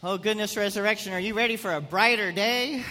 Oh, 0.00 0.16
goodness, 0.16 0.56
resurrection, 0.56 1.12
are 1.12 1.18
you 1.18 1.34
ready 1.34 1.56
for 1.56 1.72
a 1.72 1.80
brighter 1.80 2.30
day? 2.30 2.84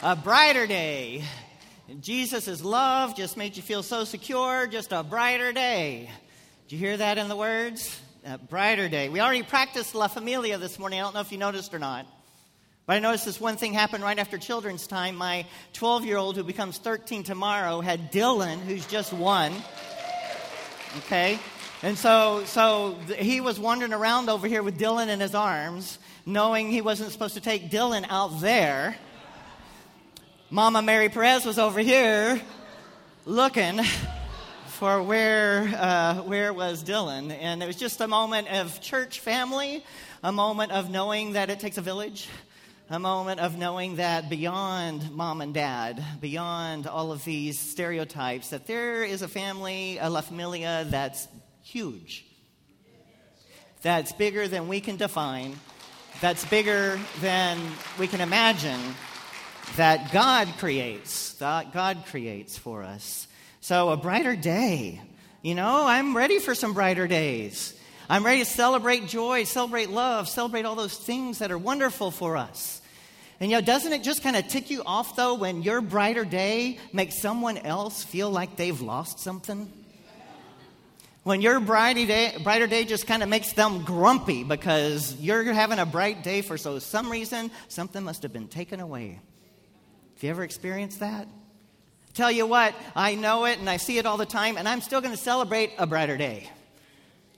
A 0.00 0.14
brighter 0.14 0.68
day. 0.68 1.24
Jesus' 2.00 2.62
love 2.62 3.16
just 3.16 3.36
made 3.36 3.56
you 3.56 3.62
feel 3.64 3.82
so 3.82 4.04
secure, 4.04 4.68
just 4.68 4.92
a 4.92 5.02
brighter 5.02 5.52
day. 5.52 6.08
Did 6.68 6.76
you 6.76 6.78
hear 6.78 6.96
that 6.96 7.18
in 7.18 7.26
the 7.26 7.34
words? 7.34 8.00
A 8.24 8.38
brighter 8.38 8.88
day. 8.88 9.08
We 9.08 9.20
already 9.20 9.42
practiced 9.42 9.96
La 9.96 10.06
Familia 10.06 10.58
this 10.58 10.78
morning. 10.78 11.00
I 11.00 11.02
don't 11.02 11.14
know 11.14 11.22
if 11.22 11.32
you 11.32 11.38
noticed 11.38 11.74
or 11.74 11.80
not. 11.80 12.06
But 12.86 12.94
I 12.94 12.98
noticed 13.00 13.24
this 13.24 13.40
one 13.40 13.56
thing 13.56 13.72
happened 13.72 14.04
right 14.04 14.20
after 14.20 14.38
children's 14.38 14.86
time. 14.86 15.16
My 15.16 15.44
12 15.72 16.04
year 16.04 16.18
old, 16.18 16.36
who 16.36 16.44
becomes 16.44 16.78
13 16.78 17.24
tomorrow, 17.24 17.80
had 17.80 18.12
Dylan, 18.12 18.60
who's 18.60 18.86
just 18.86 19.12
one. 19.12 19.52
Okay? 20.98 21.40
And 21.82 21.98
so, 21.98 22.42
so 22.46 22.96
he 23.18 23.42
was 23.42 23.60
wandering 23.60 23.92
around 23.92 24.30
over 24.30 24.48
here 24.48 24.62
with 24.62 24.78
Dylan 24.78 25.08
in 25.08 25.20
his 25.20 25.34
arms, 25.34 25.98
knowing 26.24 26.70
he 26.70 26.80
wasn't 26.80 27.12
supposed 27.12 27.34
to 27.34 27.40
take 27.40 27.70
Dylan 27.70 28.06
out 28.08 28.40
there. 28.40 28.96
Mama 30.48 30.80
Mary 30.80 31.10
Perez 31.10 31.44
was 31.44 31.58
over 31.58 31.80
here 31.80 32.40
looking 33.26 33.82
for 34.68 35.02
where, 35.02 35.64
uh, 35.76 36.22
where 36.22 36.54
was 36.54 36.82
Dylan. 36.82 37.30
And 37.30 37.62
it 37.62 37.66
was 37.66 37.76
just 37.76 38.00
a 38.00 38.08
moment 38.08 38.48
of 38.50 38.80
church 38.80 39.20
family, 39.20 39.84
a 40.22 40.32
moment 40.32 40.72
of 40.72 40.88
knowing 40.88 41.32
that 41.32 41.50
it 41.50 41.60
takes 41.60 41.76
a 41.76 41.82
village, 41.82 42.26
a 42.88 42.98
moment 42.98 43.38
of 43.38 43.58
knowing 43.58 43.96
that 43.96 44.30
beyond 44.30 45.10
mom 45.10 45.42
and 45.42 45.52
dad, 45.52 46.02
beyond 46.22 46.86
all 46.86 47.12
of 47.12 47.22
these 47.26 47.58
stereotypes, 47.58 48.48
that 48.48 48.66
there 48.66 49.04
is 49.04 49.20
a 49.20 49.28
family, 49.28 49.98
a 49.98 50.08
La 50.08 50.22
Familia 50.22 50.86
that's 50.88 51.28
huge, 51.66 52.24
that's 53.82 54.12
bigger 54.12 54.46
than 54.46 54.68
we 54.68 54.80
can 54.80 54.96
define, 54.96 55.56
that's 56.20 56.44
bigger 56.44 56.98
than 57.20 57.58
we 57.98 58.06
can 58.06 58.20
imagine, 58.20 58.80
that 59.74 60.12
God 60.12 60.48
creates, 60.58 61.32
that 61.34 61.72
God 61.72 62.04
creates 62.06 62.56
for 62.56 62.84
us. 62.84 63.26
So, 63.60 63.90
a 63.90 63.96
brighter 63.96 64.36
day. 64.36 65.00
You 65.42 65.54
know, 65.56 65.84
I'm 65.86 66.16
ready 66.16 66.38
for 66.38 66.54
some 66.54 66.72
brighter 66.72 67.08
days. 67.08 67.78
I'm 68.08 68.24
ready 68.24 68.44
to 68.44 68.44
celebrate 68.44 69.08
joy, 69.08 69.42
celebrate 69.44 69.90
love, 69.90 70.28
celebrate 70.28 70.64
all 70.64 70.76
those 70.76 70.96
things 70.96 71.40
that 71.40 71.50
are 71.50 71.58
wonderful 71.58 72.12
for 72.12 72.36
us. 72.36 72.80
And 73.40 73.50
you 73.50 73.56
know, 73.56 73.60
doesn't 73.60 73.92
it 73.92 74.04
just 74.04 74.22
kind 74.22 74.36
of 74.36 74.46
tick 74.46 74.70
you 74.70 74.82
off 74.86 75.16
though 75.16 75.34
when 75.34 75.62
your 75.62 75.80
brighter 75.80 76.24
day 76.24 76.78
makes 76.92 77.20
someone 77.20 77.58
else 77.58 78.04
feel 78.04 78.30
like 78.30 78.56
they've 78.56 78.80
lost 78.80 79.18
something? 79.18 79.70
When 81.26 81.42
your 81.42 81.58
day, 81.58 82.36
brighter 82.44 82.68
day 82.68 82.84
just 82.84 83.08
kind 83.08 83.20
of 83.20 83.28
makes 83.28 83.52
them 83.52 83.82
grumpy 83.82 84.44
because 84.44 85.16
you're 85.16 85.42
having 85.52 85.80
a 85.80 85.84
bright 85.84 86.22
day 86.22 86.40
for 86.40 86.56
so 86.56 86.78
some 86.78 87.10
reason 87.10 87.50
something 87.66 88.04
must 88.04 88.22
have 88.22 88.32
been 88.32 88.46
taken 88.46 88.78
away. 88.78 89.18
Have 90.14 90.22
you 90.22 90.30
ever 90.30 90.44
experienced 90.44 91.00
that? 91.00 91.26
Tell 92.14 92.30
you 92.30 92.46
what, 92.46 92.76
I 92.94 93.16
know 93.16 93.44
it 93.44 93.58
and 93.58 93.68
I 93.68 93.76
see 93.78 93.98
it 93.98 94.06
all 94.06 94.18
the 94.18 94.24
time, 94.24 94.56
and 94.56 94.68
I'm 94.68 94.80
still 94.80 95.00
going 95.00 95.12
to 95.12 95.20
celebrate 95.20 95.72
a 95.78 95.86
brighter 95.88 96.16
day. 96.16 96.48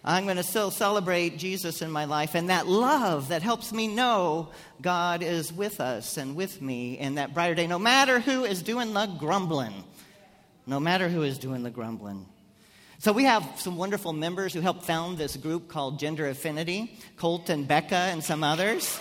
I'm 0.05 0.25
going 0.25 0.37
to 0.37 0.43
still 0.43 0.71
celebrate 0.71 1.39
Jesus 1.39 1.81
in 1.81 1.91
my 1.91 2.05
life 2.05 2.35
and 2.35 2.51
that 2.51 2.67
love 2.67 3.29
that 3.29 3.41
helps 3.41 3.73
me 3.73 3.89
know 3.89 4.51
God 4.83 5.23
is 5.23 5.51
with 5.51 5.81
us 5.81 6.19
and 6.19 6.37
with 6.37 6.61
me 6.61 6.99
in 6.99 7.15
that 7.15 7.33
brighter 7.33 7.55
day, 7.55 7.67
no 7.67 7.79
matter 7.79 8.21
who 8.21 8.45
is 8.45 8.63
doing 8.63 8.93
the 8.93 9.07
grumbling. 9.07 9.83
No 10.67 10.79
matter 10.79 11.09
who 11.09 11.23
is 11.23 11.39
doing 11.39 11.63
the 11.63 11.71
grumbling. 11.71 12.27
So 13.01 13.13
we 13.13 13.23
have 13.25 13.49
some 13.55 13.77
wonderful 13.77 14.13
members 14.13 14.53
who 14.53 14.61
helped 14.61 14.85
found 14.85 15.19
this 15.19 15.37
group 15.37 15.69
called 15.69 16.01
Gender 16.01 16.27
Infinity, 16.27 16.99
Colt 17.17 17.49
and 17.49 17.67
Becca 17.67 17.95
and 17.95 18.25
some 18.25 18.43
others. 18.43 18.99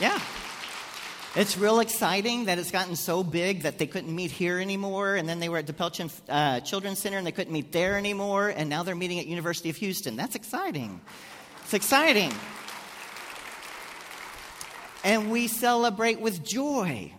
Yeah. 0.00 0.18
It's 1.36 1.56
real 1.56 1.78
exciting 1.78 2.46
that 2.46 2.58
it's 2.58 2.72
gotten 2.72 2.96
so 2.96 3.22
big 3.22 3.62
that 3.62 3.78
they 3.78 3.86
couldn't 3.86 4.12
meet 4.12 4.32
here 4.32 4.58
anymore, 4.58 5.14
and 5.14 5.28
then 5.28 5.38
they 5.38 5.48
were 5.48 5.58
at 5.58 5.66
DePelchin 5.66 6.10
uh, 6.28 6.58
Children's 6.60 6.98
Center 6.98 7.16
and 7.16 7.24
they 7.24 7.30
couldn't 7.30 7.52
meet 7.52 7.70
there 7.70 7.96
anymore, 7.96 8.48
and 8.48 8.68
now 8.68 8.82
they're 8.82 8.96
meeting 8.96 9.20
at 9.20 9.26
University 9.26 9.70
of 9.70 9.76
Houston. 9.76 10.16
That's 10.16 10.34
exciting. 10.34 11.00
It's 11.62 11.74
exciting. 11.74 12.32
And 15.04 15.30
we 15.30 15.46
celebrate 15.46 16.18
with 16.18 16.42
joy 16.42 17.12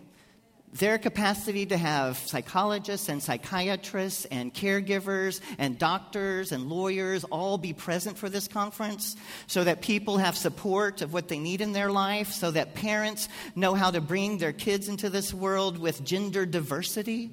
their 0.72 0.98
capacity 0.98 1.66
to 1.66 1.76
have 1.76 2.16
psychologists 2.16 3.08
and 3.08 3.20
psychiatrists 3.20 4.24
and 4.26 4.54
caregivers 4.54 5.40
and 5.58 5.78
doctors 5.78 6.52
and 6.52 6.68
lawyers 6.68 7.24
all 7.24 7.58
be 7.58 7.72
present 7.72 8.16
for 8.16 8.28
this 8.28 8.46
conference 8.46 9.16
so 9.48 9.64
that 9.64 9.80
people 9.80 10.18
have 10.18 10.36
support 10.36 11.02
of 11.02 11.12
what 11.12 11.26
they 11.26 11.38
need 11.38 11.60
in 11.60 11.72
their 11.72 11.90
life, 11.90 12.30
so 12.32 12.52
that 12.52 12.74
parents 12.74 13.28
know 13.56 13.74
how 13.74 13.90
to 13.90 14.00
bring 14.00 14.38
their 14.38 14.52
kids 14.52 14.88
into 14.88 15.10
this 15.10 15.34
world 15.34 15.76
with 15.76 16.04
gender 16.04 16.46
diversity, 16.46 17.30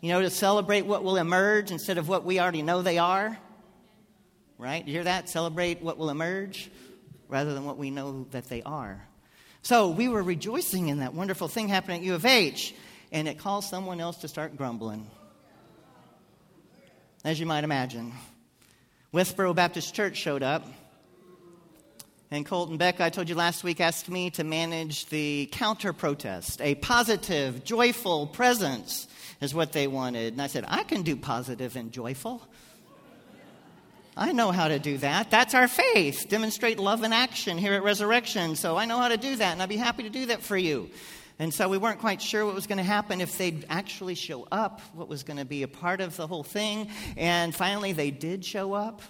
you 0.00 0.08
know, 0.08 0.20
to 0.20 0.30
celebrate 0.30 0.86
what 0.86 1.04
will 1.04 1.16
emerge 1.16 1.70
instead 1.70 1.98
of 1.98 2.08
what 2.08 2.24
we 2.24 2.40
already 2.40 2.62
know 2.62 2.82
they 2.82 2.98
are. 2.98 3.38
Right? 4.58 4.84
You 4.84 4.92
hear 4.92 5.04
that? 5.04 5.28
Celebrate 5.28 5.82
what 5.82 5.98
will 5.98 6.10
emerge 6.10 6.70
rather 7.28 7.54
than 7.54 7.64
what 7.64 7.78
we 7.78 7.90
know 7.90 8.26
that 8.30 8.48
they 8.48 8.62
are. 8.62 9.06
So 9.66 9.88
we 9.88 10.06
were 10.06 10.22
rejoicing 10.22 10.90
in 10.90 11.00
that 11.00 11.12
wonderful 11.12 11.48
thing 11.48 11.66
happening 11.66 11.98
at 11.98 12.04
U 12.04 12.14
of 12.14 12.24
H, 12.24 12.72
and 13.10 13.26
it 13.26 13.40
caused 13.40 13.68
someone 13.68 14.00
else 14.00 14.18
to 14.18 14.28
start 14.28 14.56
grumbling. 14.56 15.10
As 17.24 17.40
you 17.40 17.46
might 17.46 17.64
imagine. 17.64 18.12
Westboro 19.12 19.56
Baptist 19.56 19.92
Church 19.92 20.18
showed 20.18 20.44
up. 20.44 20.64
And 22.30 22.46
Colton 22.46 22.76
Beck, 22.76 23.00
I 23.00 23.10
told 23.10 23.28
you 23.28 23.34
last 23.34 23.64
week, 23.64 23.80
asked 23.80 24.08
me 24.08 24.30
to 24.30 24.44
manage 24.44 25.06
the 25.06 25.48
counter 25.50 25.92
protest. 25.92 26.60
A 26.62 26.76
positive, 26.76 27.64
joyful 27.64 28.28
presence 28.28 29.08
is 29.40 29.52
what 29.52 29.72
they 29.72 29.88
wanted. 29.88 30.34
And 30.34 30.42
I 30.42 30.46
said, 30.46 30.64
I 30.68 30.84
can 30.84 31.02
do 31.02 31.16
positive 31.16 31.74
and 31.74 31.90
joyful. 31.90 32.40
I 34.18 34.32
know 34.32 34.50
how 34.50 34.68
to 34.68 34.78
do 34.78 34.96
that. 34.98 35.30
That's 35.30 35.52
our 35.54 35.68
faith. 35.68 36.26
Demonstrate 36.30 36.78
love 36.78 37.02
in 37.02 37.12
action 37.12 37.58
here 37.58 37.74
at 37.74 37.82
Resurrection. 37.82 38.56
So 38.56 38.74
I 38.78 38.86
know 38.86 38.96
how 38.96 39.08
to 39.08 39.18
do 39.18 39.36
that, 39.36 39.52
and 39.52 39.62
I'd 39.62 39.68
be 39.68 39.76
happy 39.76 40.04
to 40.04 40.08
do 40.08 40.26
that 40.26 40.42
for 40.42 40.56
you. 40.56 40.88
And 41.38 41.52
so 41.52 41.68
we 41.68 41.76
weren't 41.76 42.00
quite 42.00 42.22
sure 42.22 42.46
what 42.46 42.54
was 42.54 42.66
going 42.66 42.78
to 42.78 42.84
happen 42.84 43.20
if 43.20 43.36
they'd 43.36 43.66
actually 43.68 44.14
show 44.14 44.48
up, 44.50 44.80
what 44.94 45.08
was 45.08 45.22
going 45.22 45.36
to 45.36 45.44
be 45.44 45.64
a 45.64 45.68
part 45.68 46.00
of 46.00 46.16
the 46.16 46.26
whole 46.26 46.42
thing. 46.42 46.88
And 47.18 47.54
finally, 47.54 47.92
they 47.92 48.10
did 48.10 48.42
show 48.42 48.72
up. 48.72 49.02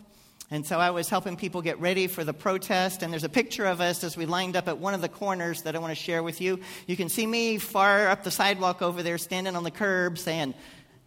And 0.50 0.66
so 0.66 0.80
I 0.80 0.90
was 0.90 1.08
helping 1.08 1.36
people 1.36 1.62
get 1.62 1.80
ready 1.80 2.08
for 2.08 2.24
the 2.24 2.34
protest. 2.34 3.04
And 3.04 3.12
there's 3.12 3.22
a 3.22 3.28
picture 3.28 3.64
of 3.64 3.80
us 3.80 4.02
as 4.02 4.16
we 4.16 4.26
lined 4.26 4.56
up 4.56 4.66
at 4.66 4.78
one 4.78 4.92
of 4.92 5.02
the 5.02 5.08
corners 5.08 5.62
that 5.62 5.76
I 5.76 5.78
want 5.78 5.96
to 5.96 6.02
share 6.02 6.24
with 6.24 6.40
you. 6.40 6.58
You 6.88 6.96
can 6.96 7.08
see 7.08 7.26
me 7.26 7.58
far 7.58 8.08
up 8.08 8.24
the 8.24 8.32
sidewalk 8.32 8.82
over 8.82 9.04
there, 9.04 9.18
standing 9.18 9.54
on 9.54 9.62
the 9.62 9.70
curb, 9.70 10.18
saying, 10.18 10.54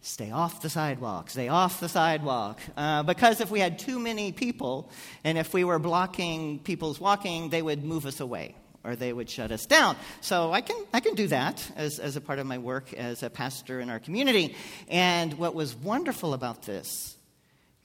Stay 0.02 0.30
off 0.30 0.62
the 0.62 0.70
sidewalk, 0.70 1.28
stay 1.28 1.48
off 1.48 1.78
the 1.78 1.88
sidewalk. 1.88 2.58
Uh, 2.74 3.02
because 3.02 3.40
if 3.40 3.50
we 3.50 3.60
had 3.60 3.78
too 3.78 3.98
many 3.98 4.32
people 4.32 4.90
and 5.24 5.36
if 5.36 5.52
we 5.52 5.62
were 5.62 5.78
blocking 5.78 6.58
people's 6.58 6.98
walking, 6.98 7.50
they 7.50 7.60
would 7.60 7.84
move 7.84 8.06
us 8.06 8.20
away 8.20 8.54
or 8.82 8.96
they 8.96 9.12
would 9.12 9.28
shut 9.28 9.52
us 9.52 9.66
down. 9.66 9.96
So 10.22 10.52
I 10.52 10.62
can, 10.62 10.76
I 10.94 11.00
can 11.00 11.14
do 11.14 11.26
that 11.28 11.70
as, 11.76 11.98
as 11.98 12.16
a 12.16 12.20
part 12.20 12.38
of 12.38 12.46
my 12.46 12.56
work 12.56 12.94
as 12.94 13.22
a 13.22 13.28
pastor 13.28 13.78
in 13.78 13.90
our 13.90 13.98
community. 13.98 14.56
And 14.88 15.34
what 15.34 15.54
was 15.54 15.76
wonderful 15.76 16.32
about 16.32 16.62
this 16.62 17.16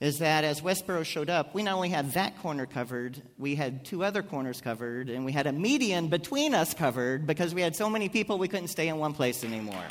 is 0.00 0.18
that 0.18 0.44
as 0.44 0.60
Westboro 0.60 1.04
showed 1.04 1.30
up, 1.30 1.54
we 1.54 1.62
not 1.62 1.74
only 1.74 1.88
had 1.88 2.12
that 2.12 2.38
corner 2.40 2.66
covered, 2.66 3.20
we 3.38 3.54
had 3.54 3.84
two 3.84 4.04
other 4.04 4.22
corners 4.22 4.60
covered, 4.60 5.08
and 5.08 5.24
we 5.24 5.32
had 5.32 5.46
a 5.46 5.52
median 5.52 6.08
between 6.08 6.54
us 6.54 6.74
covered 6.74 7.26
because 7.26 7.54
we 7.54 7.62
had 7.62 7.74
so 7.74 7.88
many 7.88 8.10
people 8.10 8.36
we 8.36 8.48
couldn't 8.48 8.68
stay 8.68 8.88
in 8.88 8.98
one 8.98 9.14
place 9.14 9.42
anymore. 9.42 9.84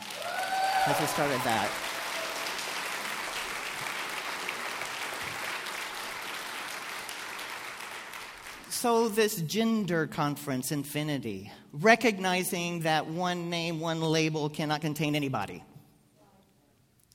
As 0.86 1.00
we 1.00 1.08
started 1.08 1.42
that. 1.42 1.72
So 8.86 9.10
this 9.10 9.38
gender 9.42 10.06
conference, 10.06 10.72
Infinity, 10.72 11.52
recognizing 11.74 12.82
that 12.82 13.08
one 13.08 13.50
name, 13.50 13.80
one 13.80 14.00
label 14.00 14.48
cannot 14.48 14.82
contain 14.82 15.16
anybody. 15.16 15.64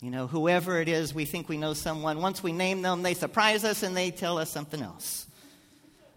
You 0.01 0.11
know, 0.11 0.27
whoever 0.27 0.81
it 0.81 0.89
is, 0.89 1.15
we 1.15 1.25
think 1.27 1.49
we 1.49 1.59
know 1.59 1.73
someone. 1.73 2.21
Once 2.21 2.43
we 2.43 2.51
name 2.51 2.83
them, 2.83 3.05
they 3.05 3.15
surprise 3.15 3.63
us 3.63 3.85
and 3.85 3.97
they 3.97 4.11
tell 4.11 4.37
us 4.39 4.51
something 4.51 4.83
else. 4.83 5.29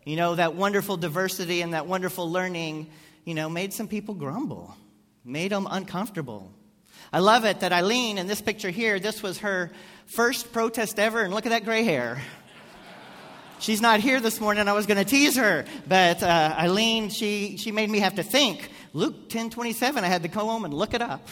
You 0.06 0.16
know, 0.16 0.34
that 0.34 0.56
wonderful 0.56 0.98
diversity 0.98 1.62
and 1.62 1.76
that 1.76 1.86
wonderful 1.86 2.32
learning, 2.32 2.90
you 3.24 3.36
know, 3.36 3.48
made 3.48 3.74
some 3.74 3.88
people 3.88 4.16
grumble, 4.16 4.76
made 5.24 5.52
them 5.52 5.68
uncomfortable. 5.70 6.52
I 7.12 7.20
love 7.20 7.46
it 7.46 7.60
that 7.60 7.72
Eileen, 7.72 8.18
in 8.18 8.26
this 8.26 8.42
picture 8.42 8.72
here, 8.72 9.00
this 9.00 9.22
was 9.22 9.38
her 9.38 9.72
first 10.08 10.52
protest 10.52 10.98
ever, 10.98 11.22
and 11.22 11.32
look 11.32 11.46
at 11.46 11.50
that 11.50 11.64
gray 11.64 11.84
hair. 11.84 12.24
She's 13.60 13.82
not 13.82 14.00
here 14.00 14.20
this 14.20 14.42
morning. 14.42 14.68
I 14.68 14.74
was 14.74 14.86
going 14.86 14.98
to 14.98 15.06
tease 15.06 15.38
her, 15.38 15.66
but 15.88 16.22
uh, 16.22 16.56
Eileen, 16.58 17.10
she, 17.10 17.58
she 17.58 17.72
made 17.72 17.90
me 17.90 18.00
have 18.00 18.16
to 18.16 18.24
think. 18.24 18.70
Luke 18.94 19.30
10 19.30 19.50
27, 19.50 20.04
I 20.04 20.08
had 20.08 20.24
to 20.24 20.28
go 20.28 20.42
home 20.42 20.66
and 20.66 20.74
look 20.74 20.94
it 20.94 21.02
up. 21.02 21.28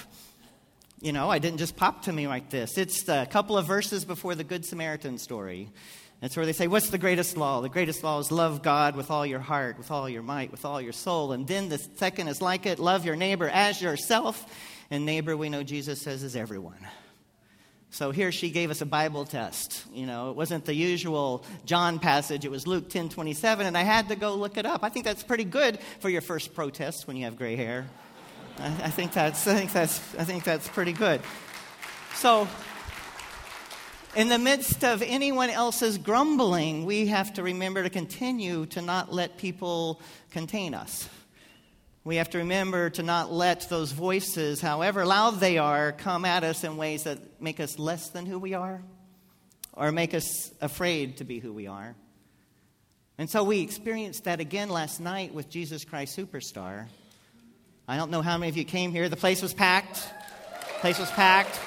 You 1.01 1.11
know, 1.11 1.29
I 1.29 1.39
didn't 1.39 1.57
just 1.57 1.75
pop 1.75 2.03
to 2.03 2.13
me 2.13 2.27
like 2.27 2.49
this. 2.49 2.77
It's 2.77 3.09
a 3.09 3.25
couple 3.25 3.57
of 3.57 3.65
verses 3.65 4.05
before 4.05 4.35
the 4.35 4.43
Good 4.43 4.65
Samaritan 4.65 5.17
story. 5.17 5.69
That's 6.21 6.37
where 6.37 6.45
they 6.45 6.53
say, 6.53 6.67
What's 6.67 6.91
the 6.91 6.99
greatest 6.99 7.35
law? 7.35 7.61
The 7.61 7.69
greatest 7.69 8.03
law 8.03 8.19
is 8.19 8.31
love 8.31 8.61
God 8.61 8.95
with 8.95 9.09
all 9.09 9.25
your 9.25 9.39
heart, 9.39 9.79
with 9.79 9.89
all 9.89 10.07
your 10.07 10.21
might, 10.21 10.51
with 10.51 10.63
all 10.63 10.79
your 10.79 10.93
soul. 10.93 11.31
And 11.31 11.47
then 11.47 11.69
the 11.69 11.79
second 11.79 12.27
is 12.27 12.41
like 12.41 12.67
it 12.67 12.77
love 12.77 13.05
your 13.05 13.15
neighbor 13.15 13.49
as 13.49 13.81
yourself. 13.81 14.45
And 14.91 15.05
neighbor, 15.05 15.35
we 15.35 15.49
know 15.49 15.63
Jesus 15.63 16.01
says, 16.01 16.21
is 16.21 16.35
everyone. 16.35 16.85
So 17.93 18.11
here 18.11 18.31
she 18.31 18.51
gave 18.51 18.71
us 18.71 18.79
a 18.79 18.85
Bible 18.85 19.25
test. 19.25 19.83
You 19.93 20.05
know, 20.05 20.29
it 20.29 20.37
wasn't 20.37 20.63
the 20.63 20.73
usual 20.73 21.43
John 21.65 21.99
passage, 21.99 22.45
it 22.45 22.51
was 22.51 22.65
Luke 22.65 22.89
10 22.89 23.09
27, 23.09 23.67
and 23.67 23.77
I 23.77 23.81
had 23.81 24.07
to 24.07 24.15
go 24.15 24.33
look 24.35 24.57
it 24.57 24.65
up. 24.65 24.81
I 24.81 24.89
think 24.89 25.03
that's 25.03 25.23
pretty 25.23 25.43
good 25.43 25.77
for 25.99 26.09
your 26.09 26.21
first 26.21 26.55
protest 26.55 27.05
when 27.05 27.17
you 27.17 27.25
have 27.25 27.37
gray 27.37 27.57
hair. 27.57 27.85
I, 28.59 28.67
I 28.67 28.89
think 28.89 29.11
that's, 29.11 29.45
I 29.45 29.55
think 29.55 29.73
that's, 29.73 29.99
I 30.15 30.23
think 30.23 30.45
that's 30.45 30.69
pretty 30.69 30.93
good. 30.93 31.19
So, 32.15 32.47
in 34.15 34.29
the 34.29 34.39
midst 34.39 34.85
of 34.85 35.01
anyone 35.01 35.49
else's 35.49 35.97
grumbling, 35.97 36.85
we 36.85 37.07
have 37.07 37.33
to 37.33 37.43
remember 37.43 37.83
to 37.83 37.89
continue 37.89 38.67
to 38.67 38.81
not 38.81 39.11
let 39.11 39.37
people 39.37 39.99
contain 40.31 40.73
us. 40.73 41.09
We 42.03 42.15
have 42.15 42.31
to 42.31 42.39
remember 42.39 42.89
to 42.91 43.03
not 43.03 43.31
let 43.31 43.69
those 43.69 43.91
voices, 43.91 44.59
however 44.59 45.05
loud 45.05 45.39
they 45.39 45.59
are, 45.59 45.91
come 45.91 46.25
at 46.25 46.43
us 46.43 46.63
in 46.63 46.75
ways 46.75 47.03
that 47.03 47.39
make 47.39 47.59
us 47.59 47.77
less 47.77 48.09
than 48.09 48.25
who 48.25 48.39
we 48.39 48.55
are 48.55 48.81
or 49.73 49.91
make 49.91 50.15
us 50.15 50.51
afraid 50.61 51.17
to 51.17 51.23
be 51.23 51.37
who 51.37 51.53
we 51.53 51.67
are. 51.67 51.95
And 53.19 53.29
so 53.29 53.43
we 53.43 53.61
experienced 53.61 54.23
that 54.23 54.39
again 54.39 54.69
last 54.69 54.99
night 54.99 55.31
with 55.31 55.47
Jesus 55.47 55.85
Christ 55.85 56.17
Superstar. 56.17 56.87
I 57.87 57.97
don't 57.97 58.09
know 58.09 58.23
how 58.23 58.35
many 58.39 58.49
of 58.49 58.57
you 58.57 58.65
came 58.65 58.91
here. 58.91 59.07
The 59.07 59.15
place 59.15 59.43
was 59.43 59.53
packed. 59.53 59.95
The 59.95 60.79
place 60.79 60.97
was 60.97 61.11
packed. 61.11 61.59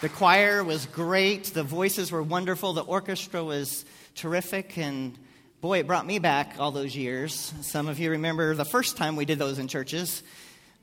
The 0.00 0.08
choir 0.08 0.64
was 0.64 0.86
great. 0.86 1.52
The 1.52 1.64
voices 1.64 2.10
were 2.10 2.22
wonderful. 2.22 2.72
The 2.72 2.82
orchestra 2.82 3.44
was 3.44 3.84
terrific. 4.14 4.78
And 4.78 5.18
boy, 5.64 5.78
it 5.78 5.86
brought 5.86 6.04
me 6.04 6.18
back 6.18 6.56
all 6.58 6.72
those 6.72 6.94
years. 6.94 7.54
Some 7.62 7.88
of 7.88 7.98
you 7.98 8.10
remember 8.10 8.54
the 8.54 8.66
first 8.66 8.98
time 8.98 9.16
we 9.16 9.24
did 9.24 9.38
those 9.38 9.58
in 9.58 9.66
churches. 9.66 10.22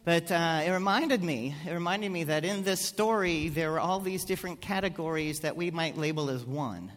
But 0.06 0.32
uh, 0.32 0.64
it 0.66 0.72
reminded 0.72 1.22
me, 1.22 1.54
it 1.68 1.72
reminded 1.72 2.12
me 2.12 2.24
that 2.24 2.44
in 2.46 2.64
this 2.64 2.82
story, 2.82 3.50
there 3.50 3.74
are 3.74 3.80
all 3.80 4.00
these 4.00 4.26
different 4.26 4.60
categories 4.60 5.42
that 5.42 5.56
we 5.56 5.70
might 5.70 6.00
label 6.00 6.32
as 6.32 6.44
one. 6.44 6.92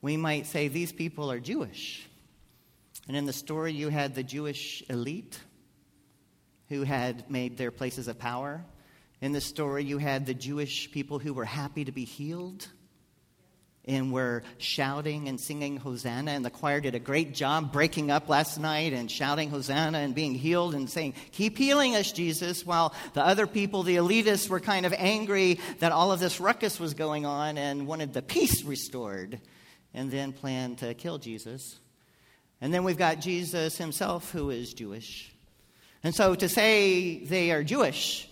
We 0.00 0.16
might 0.16 0.46
say 0.46 0.68
these 0.68 0.90
people 0.90 1.30
are 1.30 1.38
Jewish. 1.38 2.08
And 3.06 3.14
in 3.18 3.26
the 3.26 3.34
story, 3.34 3.74
you 3.74 3.90
had 3.90 4.14
the 4.14 4.22
Jewish 4.22 4.82
elite 4.88 5.38
who 6.70 6.84
had 6.84 7.30
made 7.30 7.58
their 7.58 7.70
places 7.70 8.08
of 8.08 8.18
power. 8.18 8.64
In 9.20 9.32
the 9.32 9.42
story, 9.42 9.84
you 9.84 9.98
had 9.98 10.24
the 10.24 10.32
Jewish 10.32 10.90
people 10.90 11.18
who 11.18 11.34
were 11.34 11.44
happy 11.44 11.84
to 11.84 11.92
be 11.92 12.06
healed 12.06 12.66
and 13.88 14.12
were 14.12 14.42
shouting 14.58 15.28
and 15.28 15.40
singing 15.40 15.78
Hosanna. 15.78 16.32
And 16.32 16.44
the 16.44 16.50
choir 16.50 16.80
did 16.80 16.94
a 16.94 17.00
great 17.00 17.34
job 17.34 17.72
breaking 17.72 18.10
up 18.10 18.28
last 18.28 18.58
night 18.58 18.92
and 18.92 19.10
shouting 19.10 19.48
Hosanna 19.48 19.98
and 19.98 20.14
being 20.14 20.34
healed 20.34 20.74
and 20.74 20.88
saying, 20.88 21.14
Keep 21.32 21.56
healing 21.56 21.96
us, 21.96 22.12
Jesus. 22.12 22.66
While 22.66 22.94
the 23.14 23.24
other 23.24 23.46
people, 23.46 23.82
the 23.82 23.96
elitists, 23.96 24.48
were 24.48 24.60
kind 24.60 24.84
of 24.84 24.92
angry 24.96 25.58
that 25.78 25.90
all 25.90 26.12
of 26.12 26.20
this 26.20 26.38
ruckus 26.38 26.78
was 26.78 26.94
going 26.94 27.24
on 27.24 27.56
and 27.56 27.86
wanted 27.86 28.12
the 28.12 28.22
peace 28.22 28.62
restored 28.62 29.40
and 29.94 30.10
then 30.10 30.32
planned 30.32 30.78
to 30.78 30.92
kill 30.94 31.18
Jesus. 31.18 31.78
And 32.60 32.74
then 32.74 32.84
we've 32.84 32.98
got 32.98 33.20
Jesus 33.20 33.78
himself, 33.78 34.30
who 34.30 34.50
is 34.50 34.74
Jewish. 34.74 35.34
And 36.04 36.14
so 36.14 36.34
to 36.34 36.48
say 36.48 37.24
they 37.24 37.50
are 37.52 37.64
Jewish 37.64 38.28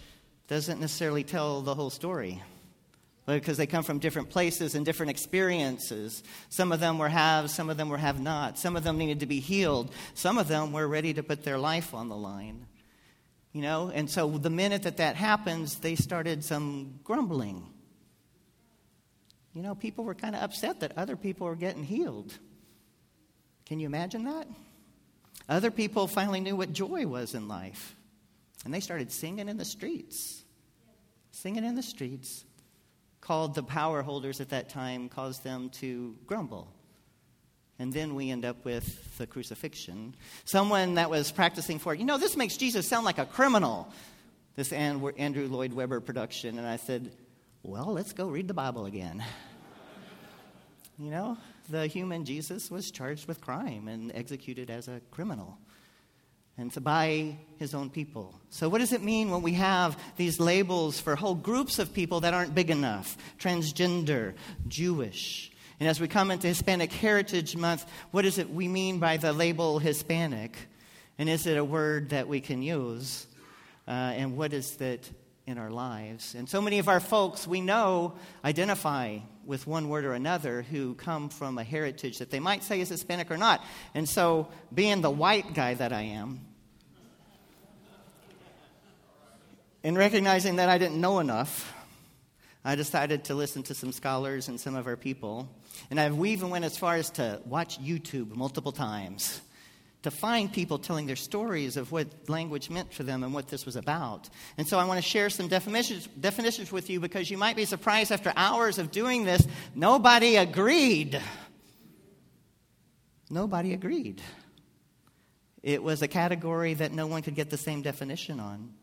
doesn't 0.48 0.80
necessarily 0.80 1.24
tell 1.24 1.62
the 1.62 1.74
whole 1.74 1.90
story 1.90 2.42
because 3.26 3.56
they 3.56 3.66
come 3.66 3.82
from 3.82 3.98
different 3.98 4.30
places 4.30 4.74
and 4.74 4.86
different 4.86 5.10
experiences. 5.10 6.22
Some 6.48 6.70
of 6.70 6.78
them 6.78 6.98
were 6.98 7.08
have, 7.08 7.50
some 7.50 7.68
of 7.68 7.76
them 7.76 7.88
were 7.88 7.98
have 7.98 8.20
not. 8.20 8.58
Some 8.58 8.76
of 8.76 8.84
them 8.84 8.98
needed 8.98 9.20
to 9.20 9.26
be 9.26 9.40
healed. 9.40 9.92
Some 10.14 10.38
of 10.38 10.46
them 10.46 10.72
were 10.72 10.86
ready 10.86 11.12
to 11.14 11.22
put 11.22 11.42
their 11.42 11.58
life 11.58 11.92
on 11.92 12.08
the 12.08 12.16
line. 12.16 12.66
You 13.52 13.62
know, 13.62 13.90
and 13.92 14.08
so 14.08 14.28
the 14.28 14.50
minute 14.50 14.82
that 14.84 14.98
that 14.98 15.16
happens, 15.16 15.78
they 15.78 15.96
started 15.96 16.44
some 16.44 17.00
grumbling. 17.02 17.66
You 19.54 19.62
know, 19.62 19.74
people 19.74 20.04
were 20.04 20.14
kind 20.14 20.36
of 20.36 20.42
upset 20.42 20.80
that 20.80 20.96
other 20.96 21.16
people 21.16 21.46
were 21.46 21.56
getting 21.56 21.82
healed. 21.82 22.32
Can 23.64 23.80
you 23.80 23.86
imagine 23.86 24.24
that? 24.24 24.46
Other 25.48 25.70
people 25.70 26.06
finally 26.06 26.40
knew 26.40 26.54
what 26.54 26.72
joy 26.72 27.06
was 27.06 27.34
in 27.34 27.48
life. 27.48 27.96
And 28.64 28.74
they 28.74 28.80
started 28.80 29.10
singing 29.10 29.48
in 29.48 29.56
the 29.56 29.64
streets. 29.64 30.44
Singing 31.30 31.64
in 31.64 31.74
the 31.74 31.82
streets. 31.82 32.44
Called 33.26 33.56
the 33.56 33.62
power 33.64 34.02
holders 34.02 34.40
at 34.40 34.50
that 34.50 34.68
time, 34.68 35.08
caused 35.08 35.42
them 35.42 35.70
to 35.80 36.14
grumble. 36.26 36.72
And 37.80 37.92
then 37.92 38.14
we 38.14 38.30
end 38.30 38.44
up 38.44 38.64
with 38.64 39.18
the 39.18 39.26
crucifixion. 39.26 40.14
Someone 40.44 40.94
that 40.94 41.10
was 41.10 41.32
practicing 41.32 41.80
for 41.80 41.92
it, 41.92 41.98
you 41.98 42.06
know, 42.06 42.18
this 42.18 42.36
makes 42.36 42.56
Jesus 42.56 42.86
sound 42.86 43.04
like 43.04 43.18
a 43.18 43.26
criminal. 43.26 43.92
This 44.54 44.72
Andrew 44.72 45.48
Lloyd 45.48 45.72
Webber 45.72 45.98
production. 45.98 46.56
And 46.56 46.68
I 46.68 46.76
said, 46.76 47.10
well, 47.64 47.86
let's 47.86 48.12
go 48.12 48.28
read 48.28 48.46
the 48.46 48.54
Bible 48.54 48.86
again. 48.86 49.24
you 50.96 51.10
know, 51.10 51.36
the 51.68 51.88
human 51.88 52.24
Jesus 52.24 52.70
was 52.70 52.92
charged 52.92 53.26
with 53.26 53.40
crime 53.40 53.88
and 53.88 54.12
executed 54.14 54.70
as 54.70 54.86
a 54.86 55.00
criminal 55.10 55.58
and 56.58 56.72
to 56.72 56.80
by 56.80 57.36
his 57.58 57.74
own 57.74 57.90
people. 57.90 58.34
So, 58.50 58.68
what 58.68 58.78
does 58.78 58.92
it 58.92 59.02
mean 59.02 59.30
when 59.30 59.42
we 59.42 59.52
have 59.54 59.98
these 60.16 60.40
labels 60.40 61.00
for 61.00 61.16
whole 61.16 61.34
groups 61.34 61.78
of 61.78 61.92
people 61.92 62.20
that 62.20 62.34
aren't 62.34 62.54
big 62.54 62.70
enough? 62.70 63.16
Transgender, 63.38 64.34
Jewish. 64.68 65.52
And 65.78 65.88
as 65.88 66.00
we 66.00 66.08
come 66.08 66.30
into 66.30 66.46
Hispanic 66.46 66.90
Heritage 66.92 67.54
Month, 67.54 67.84
what 68.10 68.24
is 68.24 68.38
it 68.38 68.48
we 68.48 68.66
mean 68.66 68.98
by 68.98 69.18
the 69.18 69.32
label 69.32 69.78
Hispanic? 69.78 70.56
And 71.18 71.28
is 71.28 71.46
it 71.46 71.58
a 71.58 71.64
word 71.64 72.10
that 72.10 72.28
we 72.28 72.40
can 72.40 72.62
use? 72.62 73.26
Uh, 73.86 73.90
and 73.90 74.36
what 74.36 74.52
is 74.52 74.76
that 74.76 75.08
in 75.46 75.58
our 75.58 75.70
lives? 75.70 76.34
And 76.34 76.48
so 76.48 76.62
many 76.62 76.78
of 76.78 76.88
our 76.88 77.00
folks 77.00 77.46
we 77.46 77.60
know 77.60 78.14
identify 78.44 79.18
with 79.46 79.66
one 79.66 79.88
word 79.88 80.04
or 80.04 80.12
another 80.12 80.62
who 80.62 80.94
come 80.94 81.28
from 81.28 81.58
a 81.58 81.64
heritage 81.64 82.18
that 82.18 82.30
they 82.30 82.40
might 82.40 82.62
say 82.62 82.80
is 82.80 82.88
Hispanic 82.88 83.30
or 83.30 83.36
not. 83.36 83.64
And 83.94 84.08
so, 84.08 84.48
being 84.74 85.00
the 85.00 85.10
white 85.10 85.54
guy 85.54 85.74
that 85.74 85.92
I 85.92 86.02
am, 86.02 86.40
and 89.84 89.96
recognizing 89.96 90.56
that 90.56 90.68
I 90.68 90.78
didn't 90.78 91.00
know 91.00 91.20
enough, 91.20 91.72
I 92.64 92.74
decided 92.74 93.24
to 93.24 93.34
listen 93.36 93.62
to 93.64 93.74
some 93.74 93.92
scholars 93.92 94.48
and 94.48 94.60
some 94.60 94.74
of 94.74 94.88
our 94.88 94.96
people. 94.96 95.48
And 95.90 96.00
I've, 96.00 96.18
even 96.26 96.50
went 96.50 96.64
as 96.64 96.76
far 96.76 96.96
as 96.96 97.10
to 97.10 97.40
watch 97.44 97.80
YouTube 97.80 98.34
multiple 98.34 98.72
times 98.72 99.40
to 100.06 100.10
find 100.12 100.52
people 100.52 100.78
telling 100.78 101.06
their 101.06 101.16
stories 101.16 101.76
of 101.76 101.90
what 101.90 102.06
language 102.28 102.70
meant 102.70 102.92
for 102.92 103.02
them 103.02 103.24
and 103.24 103.34
what 103.34 103.48
this 103.48 103.66
was 103.66 103.74
about. 103.74 104.28
And 104.56 104.66
so 104.66 104.78
I 104.78 104.84
want 104.84 104.98
to 104.98 105.02
share 105.02 105.28
some 105.30 105.48
definitions, 105.48 106.06
definitions 106.20 106.70
with 106.70 106.88
you 106.88 107.00
because 107.00 107.28
you 107.28 107.36
might 107.36 107.56
be 107.56 107.64
surprised 107.64 108.12
after 108.12 108.32
hours 108.36 108.78
of 108.78 108.92
doing 108.92 109.24
this, 109.24 109.44
nobody 109.74 110.36
agreed. 110.36 111.20
Nobody 113.30 113.72
agreed. 113.72 114.22
It 115.64 115.82
was 115.82 116.02
a 116.02 116.08
category 116.08 116.74
that 116.74 116.92
no 116.92 117.08
one 117.08 117.22
could 117.22 117.34
get 117.34 117.50
the 117.50 117.58
same 117.58 117.82
definition 117.82 118.38
on. 118.38 118.74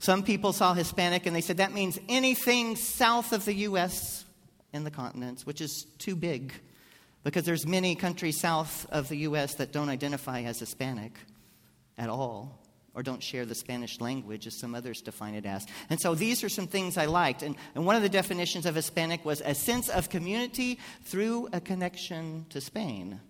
Some 0.00 0.24
people 0.24 0.52
saw 0.52 0.74
Hispanic 0.74 1.26
and 1.26 1.36
they 1.36 1.40
said 1.40 1.58
that 1.58 1.72
means 1.72 2.00
anything 2.08 2.74
south 2.74 3.32
of 3.32 3.44
the 3.44 3.54
U.S. 3.68 4.24
in 4.72 4.82
the 4.82 4.90
continents, 4.90 5.46
which 5.46 5.60
is 5.60 5.84
too 5.98 6.16
big 6.16 6.52
because 7.24 7.44
there's 7.44 7.66
many 7.66 7.94
countries 7.96 8.38
south 8.38 8.86
of 8.90 9.08
the 9.08 9.16
U.S. 9.18 9.54
that 9.56 9.72
don't 9.72 9.88
identify 9.88 10.42
as 10.42 10.60
Hispanic 10.60 11.12
at 11.98 12.08
all 12.08 12.60
or 12.94 13.02
don't 13.02 13.22
share 13.22 13.44
the 13.44 13.54
Spanish 13.54 14.00
language 14.00 14.46
as 14.46 14.56
some 14.56 14.74
others 14.74 15.00
define 15.00 15.34
it 15.34 15.44
as. 15.44 15.66
And 15.90 16.00
so 16.00 16.14
these 16.14 16.44
are 16.44 16.48
some 16.48 16.68
things 16.68 16.96
I 16.96 17.06
liked. 17.06 17.42
And, 17.42 17.56
and 17.74 17.84
one 17.84 17.96
of 17.96 18.02
the 18.02 18.08
definitions 18.08 18.66
of 18.66 18.76
Hispanic 18.76 19.24
was 19.24 19.42
a 19.44 19.54
sense 19.54 19.88
of 19.88 20.08
community 20.08 20.78
through 21.02 21.48
a 21.52 21.60
connection 21.60 22.46
to 22.50 22.60
Spain. 22.60 23.20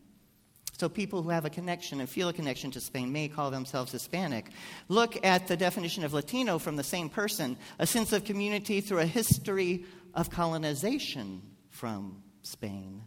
So 0.77 0.89
people 0.89 1.23
who 1.23 1.31
have 1.31 1.45
a 1.45 1.51
connection 1.51 2.01
and 2.01 2.09
feel 2.09 2.29
a 2.29 2.33
connection 2.33 2.73
to 2.73 2.81
Spain 2.81 3.13
may 3.13 3.29
call 3.29 3.51
themselves 3.51 3.93
Hispanic. 3.93 4.51
Look 4.89 5.25
at 5.25 5.47
the 5.47 5.57
definition 5.57 6.05
of 6.05 6.13
Latino 6.13 6.59
from 6.59 6.77
the 6.77 6.83
same 6.83 7.09
person 7.09 7.57
a 7.79 7.87
sense 7.87 8.13
of 8.13 8.25
community 8.25 8.81
through 8.81 8.99
a 8.99 9.07
history 9.07 9.85
of 10.15 10.31
colonization 10.31 11.43
from 11.71 12.23
Spain. 12.43 13.03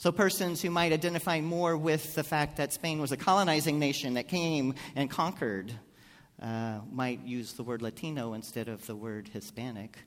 So, 0.00 0.12
persons 0.12 0.62
who 0.62 0.70
might 0.70 0.92
identify 0.92 1.40
more 1.40 1.76
with 1.76 2.14
the 2.14 2.22
fact 2.22 2.58
that 2.58 2.72
Spain 2.72 3.00
was 3.00 3.10
a 3.10 3.16
colonizing 3.16 3.80
nation 3.80 4.14
that 4.14 4.28
came 4.28 4.74
and 4.94 5.10
conquered 5.10 5.72
uh, 6.40 6.78
might 6.92 7.24
use 7.24 7.54
the 7.54 7.64
word 7.64 7.82
Latino 7.82 8.34
instead 8.34 8.68
of 8.68 8.86
the 8.86 8.94
word 8.94 9.28
Hispanic. 9.32 9.98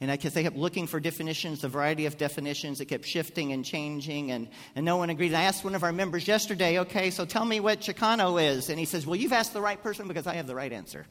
And 0.00 0.08
I 0.08 0.14
guess 0.14 0.36
I 0.36 0.44
kept 0.44 0.54
looking 0.54 0.86
for 0.86 1.00
definitions, 1.00 1.64
a 1.64 1.68
variety 1.68 2.06
of 2.06 2.16
definitions. 2.16 2.80
It 2.80 2.84
kept 2.84 3.04
shifting 3.04 3.52
and 3.52 3.64
changing, 3.64 4.30
and, 4.30 4.48
and 4.76 4.84
no 4.84 4.98
one 4.98 5.10
agreed. 5.10 5.34
I 5.34 5.42
asked 5.42 5.64
one 5.64 5.74
of 5.74 5.82
our 5.82 5.92
members 5.92 6.28
yesterday, 6.28 6.78
okay, 6.78 7.10
so 7.10 7.24
tell 7.24 7.44
me 7.44 7.58
what 7.58 7.80
Chicano 7.80 8.40
is. 8.40 8.70
And 8.70 8.78
he 8.78 8.84
says, 8.84 9.04
well, 9.04 9.16
you've 9.16 9.32
asked 9.32 9.52
the 9.52 9.60
right 9.60 9.82
person 9.82 10.06
because 10.06 10.28
I 10.28 10.34
have 10.34 10.46
the 10.46 10.54
right 10.54 10.72
answer. 10.72 11.06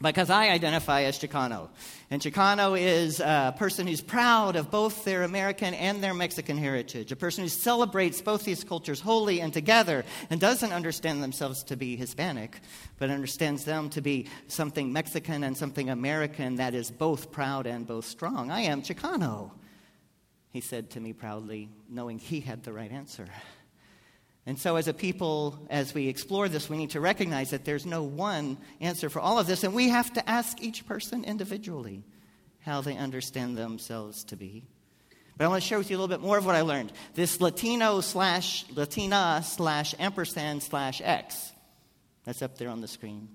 Because 0.00 0.28
I 0.28 0.50
identify 0.50 1.02
as 1.02 1.18
Chicano. 1.18 1.68
And 2.10 2.20
Chicano 2.20 2.78
is 2.78 3.20
a 3.20 3.54
person 3.56 3.86
who's 3.86 4.00
proud 4.00 4.56
of 4.56 4.70
both 4.70 5.04
their 5.04 5.22
American 5.22 5.74
and 5.74 6.02
their 6.02 6.14
Mexican 6.14 6.58
heritage, 6.58 7.12
a 7.12 7.16
person 7.16 7.44
who 7.44 7.48
celebrates 7.48 8.20
both 8.20 8.44
these 8.44 8.62
cultures 8.62 9.00
wholly 9.00 9.40
and 9.40 9.52
together 9.52 10.04
and 10.30 10.40
doesn't 10.40 10.72
understand 10.72 11.22
themselves 11.22 11.64
to 11.64 11.76
be 11.76 11.96
Hispanic, 11.96 12.60
but 12.98 13.10
understands 13.10 13.64
them 13.64 13.88
to 13.90 14.02
be 14.02 14.28
something 14.48 14.92
Mexican 14.92 15.42
and 15.42 15.56
something 15.56 15.88
American 15.88 16.56
that 16.56 16.74
is 16.74 16.90
both 16.90 17.32
proud 17.32 17.66
and 17.66 17.86
both 17.86 18.04
strong. 18.04 18.50
I 18.50 18.62
am 18.62 18.82
Chicano, 18.82 19.50
he 20.50 20.60
said 20.60 20.90
to 20.90 21.00
me 21.00 21.12
proudly, 21.12 21.70
knowing 21.88 22.18
he 22.18 22.40
had 22.40 22.62
the 22.64 22.72
right 22.72 22.92
answer. 22.92 23.26
And 24.48 24.56
so, 24.58 24.76
as 24.76 24.86
a 24.86 24.94
people, 24.94 25.58
as 25.70 25.92
we 25.92 26.06
explore 26.06 26.48
this, 26.48 26.70
we 26.70 26.76
need 26.76 26.90
to 26.90 27.00
recognize 27.00 27.50
that 27.50 27.64
there's 27.64 27.84
no 27.84 28.04
one 28.04 28.58
answer 28.80 29.10
for 29.10 29.18
all 29.18 29.40
of 29.40 29.48
this, 29.48 29.64
and 29.64 29.74
we 29.74 29.88
have 29.88 30.12
to 30.12 30.30
ask 30.30 30.62
each 30.62 30.86
person 30.86 31.24
individually 31.24 32.04
how 32.60 32.80
they 32.80 32.96
understand 32.96 33.56
themselves 33.56 34.22
to 34.24 34.36
be. 34.36 34.64
But 35.36 35.44
I 35.44 35.48
want 35.48 35.62
to 35.62 35.68
share 35.68 35.78
with 35.78 35.90
you 35.90 35.96
a 35.96 35.98
little 35.98 36.16
bit 36.16 36.24
more 36.24 36.38
of 36.38 36.46
what 36.46 36.54
I 36.54 36.62
learned. 36.62 36.92
This 37.14 37.40
Latino 37.40 38.00
slash 38.00 38.64
Latina 38.74 39.42
slash 39.44 39.94
ampersand 39.98 40.62
slash 40.62 41.02
X. 41.04 41.52
That's 42.24 42.40
up 42.40 42.56
there 42.56 42.70
on 42.70 42.80
the 42.80 42.88
screen. 42.88 43.28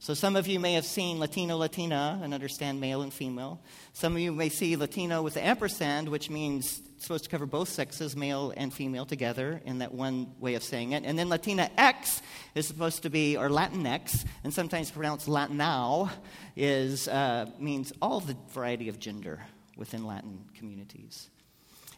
So 0.00 0.14
some 0.14 0.36
of 0.36 0.46
you 0.46 0.60
may 0.60 0.74
have 0.74 0.84
seen 0.84 1.18
Latino, 1.18 1.56
Latina, 1.56 2.20
and 2.22 2.34
understand 2.34 2.80
male 2.80 3.02
and 3.02 3.12
female. 3.12 3.60
Some 3.92 4.14
of 4.14 4.20
you 4.20 4.30
may 4.32 4.48
see 4.48 4.76
Latino 4.76 5.22
with 5.22 5.34
the 5.34 5.44
ampersand, 5.44 6.08
which 6.08 6.30
means 6.30 6.80
supposed 7.04 7.24
to 7.24 7.30
cover 7.30 7.46
both 7.46 7.68
sexes, 7.68 8.16
male 8.16 8.52
and 8.56 8.72
female, 8.72 9.06
together 9.06 9.60
in 9.64 9.78
that 9.78 9.92
one 9.92 10.32
way 10.38 10.54
of 10.54 10.62
saying 10.62 10.92
it. 10.92 11.04
And 11.04 11.18
then 11.18 11.28
Latina 11.28 11.70
X 11.76 12.22
is 12.54 12.66
supposed 12.66 13.02
to 13.02 13.10
be, 13.10 13.36
or 13.36 13.48
Latinx, 13.48 14.24
and 14.44 14.52
sometimes 14.52 14.90
pronounced 14.90 15.26
Latinao, 15.26 16.10
is, 16.56 17.08
uh, 17.08 17.46
means 17.58 17.92
all 18.02 18.20
the 18.20 18.36
variety 18.50 18.88
of 18.88 18.98
gender 18.98 19.40
within 19.76 20.06
Latin 20.06 20.44
communities. 20.56 21.30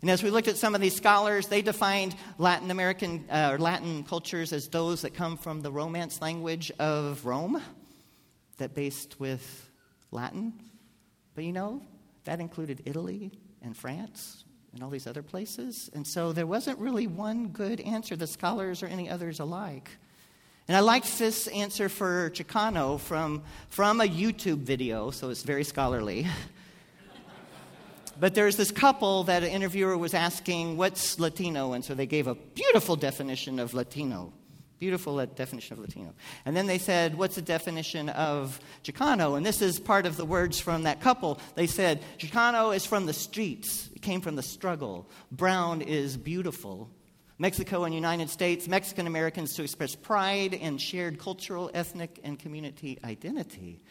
And 0.02 0.10
as 0.10 0.22
we 0.22 0.30
looked 0.30 0.48
at 0.48 0.56
some 0.56 0.74
of 0.74 0.80
these 0.80 0.96
scholars, 0.96 1.48
they 1.48 1.60
defined 1.60 2.14
Latin 2.38 2.70
American 2.70 3.26
uh, 3.30 3.50
or 3.52 3.58
Latin 3.58 4.02
cultures 4.04 4.52
as 4.52 4.68
those 4.68 5.02
that 5.02 5.14
come 5.14 5.36
from 5.36 5.60
the 5.60 5.70
Romance 5.70 6.22
language 6.22 6.72
of 6.78 7.26
Rome 7.26 7.60
that 8.56 8.74
based 8.74 9.20
with 9.20 9.70
Latin. 10.10 10.54
But 11.34 11.44
you 11.44 11.52
know, 11.52 11.82
that 12.24 12.40
included 12.40 12.82
Italy 12.86 13.30
and 13.62 13.76
France 13.76 14.44
and 14.72 14.82
all 14.82 14.90
these 14.90 15.06
other 15.06 15.22
places. 15.22 15.90
And 15.94 16.06
so 16.06 16.32
there 16.32 16.46
wasn't 16.46 16.78
really 16.78 17.06
one 17.06 17.48
good 17.48 17.80
answer, 17.80 18.16
the 18.16 18.26
scholars 18.26 18.82
or 18.82 18.86
any 18.86 19.08
others 19.08 19.40
alike. 19.40 19.90
And 20.68 20.76
I 20.76 20.80
liked 20.80 21.18
this 21.18 21.48
answer 21.48 21.88
for 21.88 22.30
Chicano 22.30 23.00
from, 23.00 23.42
from 23.70 24.00
a 24.00 24.04
YouTube 24.04 24.58
video, 24.58 25.10
so 25.10 25.30
it's 25.30 25.42
very 25.42 25.64
scholarly. 25.64 26.26
but 28.20 28.34
there's 28.34 28.56
this 28.56 28.70
couple 28.70 29.24
that 29.24 29.42
an 29.42 29.48
interviewer 29.48 29.98
was 29.98 30.14
asking, 30.14 30.76
What's 30.76 31.18
Latino? 31.18 31.72
And 31.72 31.84
so 31.84 31.94
they 31.94 32.06
gave 32.06 32.28
a 32.28 32.36
beautiful 32.36 32.94
definition 32.94 33.58
of 33.58 33.74
Latino. 33.74 34.32
Beautiful 34.80 35.24
definition 35.26 35.74
of 35.74 35.80
Latino. 35.80 36.14
And 36.46 36.56
then 36.56 36.66
they 36.66 36.78
said, 36.78 37.18
What's 37.18 37.34
the 37.34 37.42
definition 37.42 38.08
of 38.08 38.58
Chicano? 38.82 39.36
And 39.36 39.44
this 39.44 39.60
is 39.60 39.78
part 39.78 40.06
of 40.06 40.16
the 40.16 40.24
words 40.24 40.58
from 40.58 40.84
that 40.84 41.02
couple. 41.02 41.38
They 41.54 41.66
said, 41.66 42.02
Chicano 42.18 42.74
is 42.74 42.86
from 42.86 43.04
the 43.04 43.12
streets, 43.12 43.90
it 43.94 44.00
came 44.00 44.22
from 44.22 44.36
the 44.36 44.42
struggle. 44.42 45.08
Brown 45.30 45.82
is 45.82 46.16
beautiful. 46.16 46.90
Mexico 47.38 47.84
and 47.84 47.94
United 47.94 48.30
States, 48.30 48.68
Mexican 48.68 49.06
Americans 49.06 49.54
to 49.54 49.62
express 49.62 49.94
pride 49.94 50.54
in 50.54 50.78
shared 50.78 51.18
cultural, 51.18 51.70
ethnic, 51.74 52.18
and 52.24 52.38
community 52.38 52.98
identity. 53.04 53.82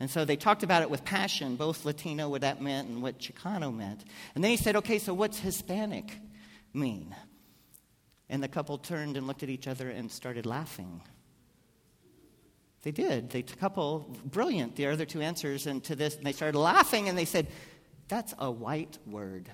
And 0.00 0.10
so 0.10 0.24
they 0.24 0.36
talked 0.36 0.62
about 0.62 0.80
it 0.80 0.90
with 0.90 1.04
passion, 1.04 1.56
both 1.56 1.84
Latino, 1.84 2.30
what 2.30 2.40
that 2.40 2.62
meant, 2.62 2.88
and 2.88 3.02
what 3.02 3.18
Chicano 3.18 3.74
meant. 3.74 4.04
And 4.34 4.42
then 4.42 4.50
he 4.50 4.56
said, 4.56 4.76
okay, 4.76 4.98
so 4.98 5.12
what's 5.12 5.38
Hispanic 5.38 6.18
mean? 6.72 7.14
And 8.30 8.42
the 8.42 8.48
couple 8.48 8.78
turned 8.78 9.18
and 9.18 9.26
looked 9.26 9.42
at 9.42 9.50
each 9.50 9.66
other 9.66 9.90
and 9.90 10.10
started 10.10 10.46
laughing. 10.46 11.02
They 12.82 12.92
did. 12.92 13.28
The 13.28 13.42
couple, 13.42 14.16
brilliant, 14.24 14.76
the 14.76 14.86
other 14.86 15.04
two 15.04 15.20
answers, 15.20 15.66
and 15.66 15.84
to 15.84 15.94
this, 15.94 16.16
and 16.16 16.24
they 16.24 16.32
started 16.32 16.58
laughing 16.58 17.08
and 17.08 17.18
they 17.18 17.26
said, 17.26 17.48
That's 18.08 18.32
a 18.38 18.50
white 18.50 18.98
word. 19.06 19.50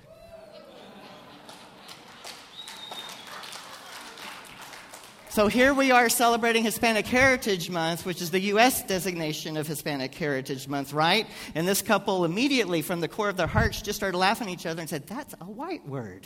So 5.37 5.47
here 5.47 5.71
we 5.71 5.91
are 5.91 6.09
celebrating 6.09 6.63
Hispanic 6.63 7.05
Heritage 7.05 7.69
Month, 7.69 8.07
which 8.07 8.23
is 8.23 8.31
the 8.31 8.39
U.S. 8.39 8.81
designation 8.81 9.55
of 9.55 9.67
Hispanic 9.67 10.15
Heritage 10.15 10.67
Month, 10.67 10.93
right? 10.93 11.27
And 11.53 11.67
this 11.67 11.83
couple 11.83 12.25
immediately, 12.25 12.81
from 12.81 13.01
the 13.01 13.07
core 13.07 13.29
of 13.29 13.37
their 13.37 13.45
hearts, 13.45 13.83
just 13.83 13.97
started 13.97 14.17
laughing 14.17 14.47
at 14.47 14.53
each 14.53 14.65
other 14.65 14.81
and 14.81 14.89
said, 14.89 15.05
That's 15.05 15.35
a 15.39 15.45
white 15.45 15.87
word. 15.87 16.25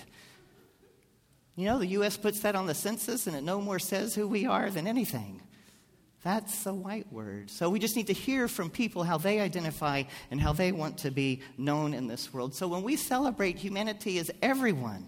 You 1.56 1.66
know, 1.66 1.80
the 1.80 1.88
U.S. 1.88 2.18
puts 2.18 2.40
that 2.42 2.56
on 2.56 2.66
the 2.66 2.74
census 2.74 3.28
and 3.28 3.36
it 3.36 3.44
no 3.44 3.60
more 3.60 3.80
says 3.80 4.16
who 4.16 4.28
we 4.28 4.46
are 4.46 4.70
than 4.70 4.88
anything. 4.88 5.42
That's 6.24 6.66
a 6.68 6.74
white 6.74 7.12
word. 7.12 7.50
So 7.50 7.70
we 7.70 7.80
just 7.80 7.96
need 7.96 8.08
to 8.08 8.14
hear 8.14 8.48
from 8.48 8.70
people 8.70 9.04
how 9.04 9.18
they 9.18 9.40
identify 9.40 10.04
and 10.30 10.40
how 10.40 10.54
they 10.54 10.72
want 10.72 11.00
to 11.00 11.12
be 11.12 11.42
known 11.58 11.94
in 11.94 12.08
this 12.08 12.32
world. 12.32 12.54
So 12.54 12.68
when 12.68 12.84
we 12.84 12.96
celebrate 12.96 13.58
humanity 13.58 14.20
as 14.20 14.30
everyone, 14.42 15.08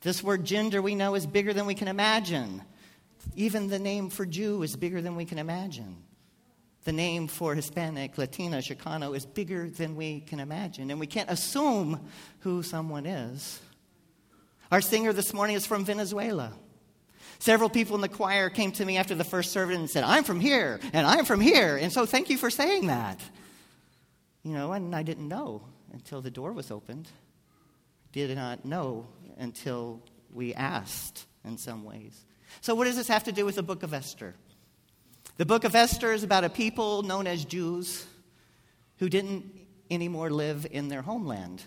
this 0.00 0.22
word 0.22 0.44
gender 0.44 0.82
we 0.82 0.96
know 0.96 1.14
is 1.14 1.26
bigger 1.26 1.52
than 1.52 1.64
we 1.64 1.74
can 1.74 1.88
imagine. 1.88 2.62
Even 3.36 3.68
the 3.68 3.78
name 3.78 4.10
for 4.10 4.26
Jew 4.26 4.62
is 4.62 4.74
bigger 4.74 5.00
than 5.00 5.14
we 5.14 5.24
can 5.24 5.38
imagine. 5.38 5.96
The 6.84 6.92
name 6.92 7.28
for 7.28 7.54
Hispanic, 7.54 8.18
Latina, 8.18 8.58
Chicano 8.58 9.16
is 9.16 9.26
bigger 9.26 9.68
than 9.68 9.96
we 9.96 10.20
can 10.20 10.40
imagine. 10.40 10.90
And 10.90 11.00
we 11.00 11.06
can't 11.06 11.30
assume 11.30 12.00
who 12.40 12.62
someone 12.62 13.06
is. 13.06 13.60
Our 14.70 14.80
singer 14.80 15.12
this 15.12 15.32
morning 15.32 15.56
is 15.56 15.64
from 15.64 15.84
Venezuela. 15.84 16.52
Several 17.38 17.68
people 17.68 17.94
in 17.94 18.00
the 18.00 18.08
choir 18.08 18.50
came 18.50 18.72
to 18.72 18.84
me 18.84 18.96
after 18.96 19.14
the 19.14 19.24
first 19.24 19.52
service 19.52 19.76
and 19.76 19.88
said, 19.88 20.04
I'm 20.04 20.24
from 20.24 20.40
here, 20.40 20.80
and 20.92 21.06
I'm 21.06 21.24
from 21.24 21.40
here. 21.40 21.76
And 21.76 21.92
so 21.92 22.06
thank 22.06 22.30
you 22.30 22.38
for 22.38 22.50
saying 22.50 22.86
that. 22.86 23.20
You 24.42 24.52
know, 24.52 24.72
and 24.72 24.94
I 24.94 25.02
didn't 25.02 25.28
know 25.28 25.62
until 25.92 26.20
the 26.20 26.30
door 26.30 26.52
was 26.52 26.70
opened. 26.70 27.08
Did 28.12 28.34
not 28.36 28.64
know 28.64 29.06
until 29.38 30.02
we 30.32 30.54
asked 30.54 31.26
in 31.44 31.58
some 31.58 31.84
ways. 31.84 32.24
So, 32.60 32.74
what 32.74 32.84
does 32.84 32.96
this 32.96 33.08
have 33.08 33.24
to 33.24 33.32
do 33.32 33.44
with 33.44 33.56
the 33.56 33.62
book 33.62 33.82
of 33.82 33.92
Esther? 33.92 34.34
The 35.36 35.46
book 35.46 35.64
of 35.64 35.74
Esther 35.74 36.12
is 36.12 36.22
about 36.22 36.44
a 36.44 36.48
people 36.48 37.02
known 37.02 37.26
as 37.26 37.44
Jews 37.44 38.06
who 38.98 39.08
didn't 39.08 39.44
anymore 39.90 40.30
live 40.30 40.66
in 40.70 40.88
their 40.88 41.02
homeland. 41.02 41.62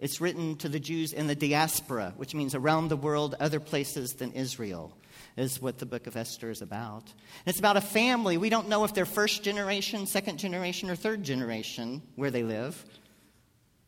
It's 0.00 0.18
written 0.18 0.56
to 0.56 0.68
the 0.70 0.80
Jews 0.80 1.12
in 1.12 1.26
the 1.26 1.34
diaspora, 1.34 2.14
which 2.16 2.34
means 2.34 2.54
around 2.54 2.88
the 2.88 2.96
world, 2.96 3.36
other 3.38 3.60
places 3.60 4.14
than 4.14 4.32
Israel, 4.32 4.96
is 5.36 5.60
what 5.60 5.78
the 5.78 5.84
book 5.84 6.06
of 6.06 6.16
Esther 6.16 6.50
is 6.50 6.62
about. 6.62 7.02
And 7.04 7.48
it's 7.48 7.58
about 7.58 7.76
a 7.76 7.82
family. 7.82 8.38
We 8.38 8.48
don't 8.48 8.70
know 8.70 8.84
if 8.84 8.94
they're 8.94 9.04
first 9.04 9.42
generation, 9.42 10.06
second 10.06 10.38
generation, 10.38 10.88
or 10.88 10.96
third 10.96 11.22
generation 11.22 12.00
where 12.16 12.30
they 12.30 12.42
live, 12.42 12.82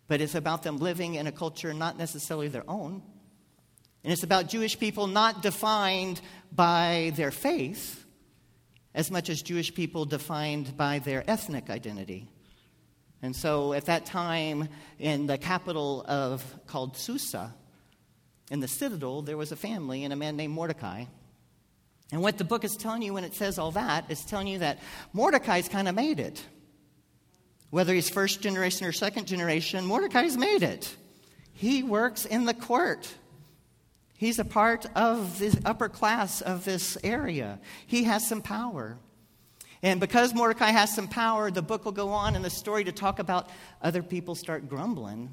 but 0.06 0.20
it's 0.20 0.34
about 0.34 0.62
them 0.62 0.76
living 0.76 1.14
in 1.14 1.26
a 1.26 1.32
culture 1.32 1.72
not 1.72 1.96
necessarily 1.96 2.48
their 2.48 2.68
own. 2.68 3.02
And 4.04 4.12
it's 4.12 4.22
about 4.22 4.50
Jewish 4.50 4.78
people 4.78 5.06
not 5.06 5.40
defined 5.40 6.20
by 6.54 7.12
their 7.16 7.30
faith 7.30 8.04
as 8.94 9.10
much 9.10 9.30
as 9.30 9.40
Jewish 9.40 9.72
people 9.72 10.04
defined 10.04 10.76
by 10.76 10.98
their 10.98 11.24
ethnic 11.26 11.70
identity. 11.70 12.28
And 13.22 13.34
so 13.34 13.72
at 13.72 13.86
that 13.86 14.04
time, 14.04 14.68
in 14.98 15.26
the 15.26 15.38
capital 15.38 16.04
of 16.08 16.44
called 16.66 16.96
Susa, 16.96 17.54
in 18.50 18.60
the 18.60 18.68
citadel, 18.68 19.22
there 19.22 19.36
was 19.36 19.52
a 19.52 19.56
family 19.56 20.04
and 20.04 20.12
a 20.12 20.16
man 20.16 20.36
named 20.36 20.52
Mordecai. 20.52 21.04
And 22.10 22.20
what 22.20 22.36
the 22.36 22.44
book 22.44 22.64
is 22.64 22.76
telling 22.76 23.00
you 23.00 23.14
when 23.14 23.24
it 23.24 23.34
says 23.34 23.58
all 23.58 23.70
that 23.70 24.10
is 24.10 24.24
telling 24.24 24.48
you 24.48 24.58
that 24.58 24.80
Mordecai's 25.12 25.68
kind 25.68 25.88
of 25.88 25.94
made 25.94 26.20
it. 26.20 26.44
Whether 27.70 27.94
he's 27.94 28.10
first 28.10 28.42
generation 28.42 28.86
or 28.86 28.92
second 28.92 29.26
generation, 29.26 29.86
Mordecai's 29.86 30.36
made 30.36 30.62
it. 30.62 30.94
He 31.54 31.82
works 31.82 32.26
in 32.26 32.44
the 32.44 32.52
court. 32.52 33.14
He's 34.18 34.38
a 34.38 34.44
part 34.44 34.84
of 34.94 35.38
the 35.38 35.58
upper 35.64 35.88
class 35.88 36.42
of 36.42 36.64
this 36.64 36.98
area. 37.02 37.60
He 37.86 38.04
has 38.04 38.28
some 38.28 38.42
power. 38.42 38.98
And 39.82 39.98
because 39.98 40.32
Mordecai 40.32 40.70
has 40.70 40.94
some 40.94 41.08
power, 41.08 41.50
the 41.50 41.62
book 41.62 41.84
will 41.84 41.92
go 41.92 42.10
on 42.10 42.36
in 42.36 42.42
the 42.42 42.50
story 42.50 42.84
to 42.84 42.92
talk 42.92 43.18
about 43.18 43.50
other 43.80 44.02
people 44.02 44.36
start 44.36 44.68
grumbling. 44.68 45.32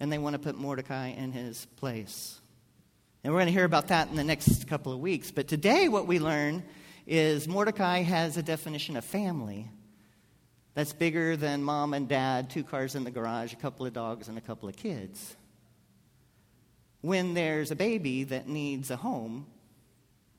And 0.00 0.12
they 0.12 0.18
want 0.18 0.34
to 0.34 0.38
put 0.38 0.56
Mordecai 0.56 1.08
in 1.08 1.32
his 1.32 1.64
place. 1.76 2.38
And 3.22 3.32
we're 3.32 3.38
going 3.38 3.46
to 3.46 3.52
hear 3.52 3.64
about 3.64 3.88
that 3.88 4.08
in 4.08 4.16
the 4.16 4.24
next 4.24 4.68
couple 4.68 4.92
of 4.92 5.00
weeks. 5.00 5.30
But 5.30 5.48
today, 5.48 5.88
what 5.88 6.06
we 6.06 6.18
learn 6.18 6.62
is 7.06 7.48
Mordecai 7.48 8.02
has 8.02 8.36
a 8.36 8.42
definition 8.42 8.98
of 8.98 9.04
family 9.04 9.70
that's 10.74 10.92
bigger 10.92 11.36
than 11.36 11.62
mom 11.62 11.94
and 11.94 12.06
dad, 12.06 12.50
two 12.50 12.64
cars 12.64 12.94
in 12.94 13.04
the 13.04 13.10
garage, 13.10 13.54
a 13.54 13.56
couple 13.56 13.86
of 13.86 13.94
dogs, 13.94 14.28
and 14.28 14.36
a 14.36 14.42
couple 14.42 14.68
of 14.68 14.76
kids. 14.76 15.36
When 17.00 17.32
there's 17.32 17.70
a 17.70 17.76
baby 17.76 18.24
that 18.24 18.46
needs 18.46 18.90
a 18.90 18.96
home, 18.96 19.46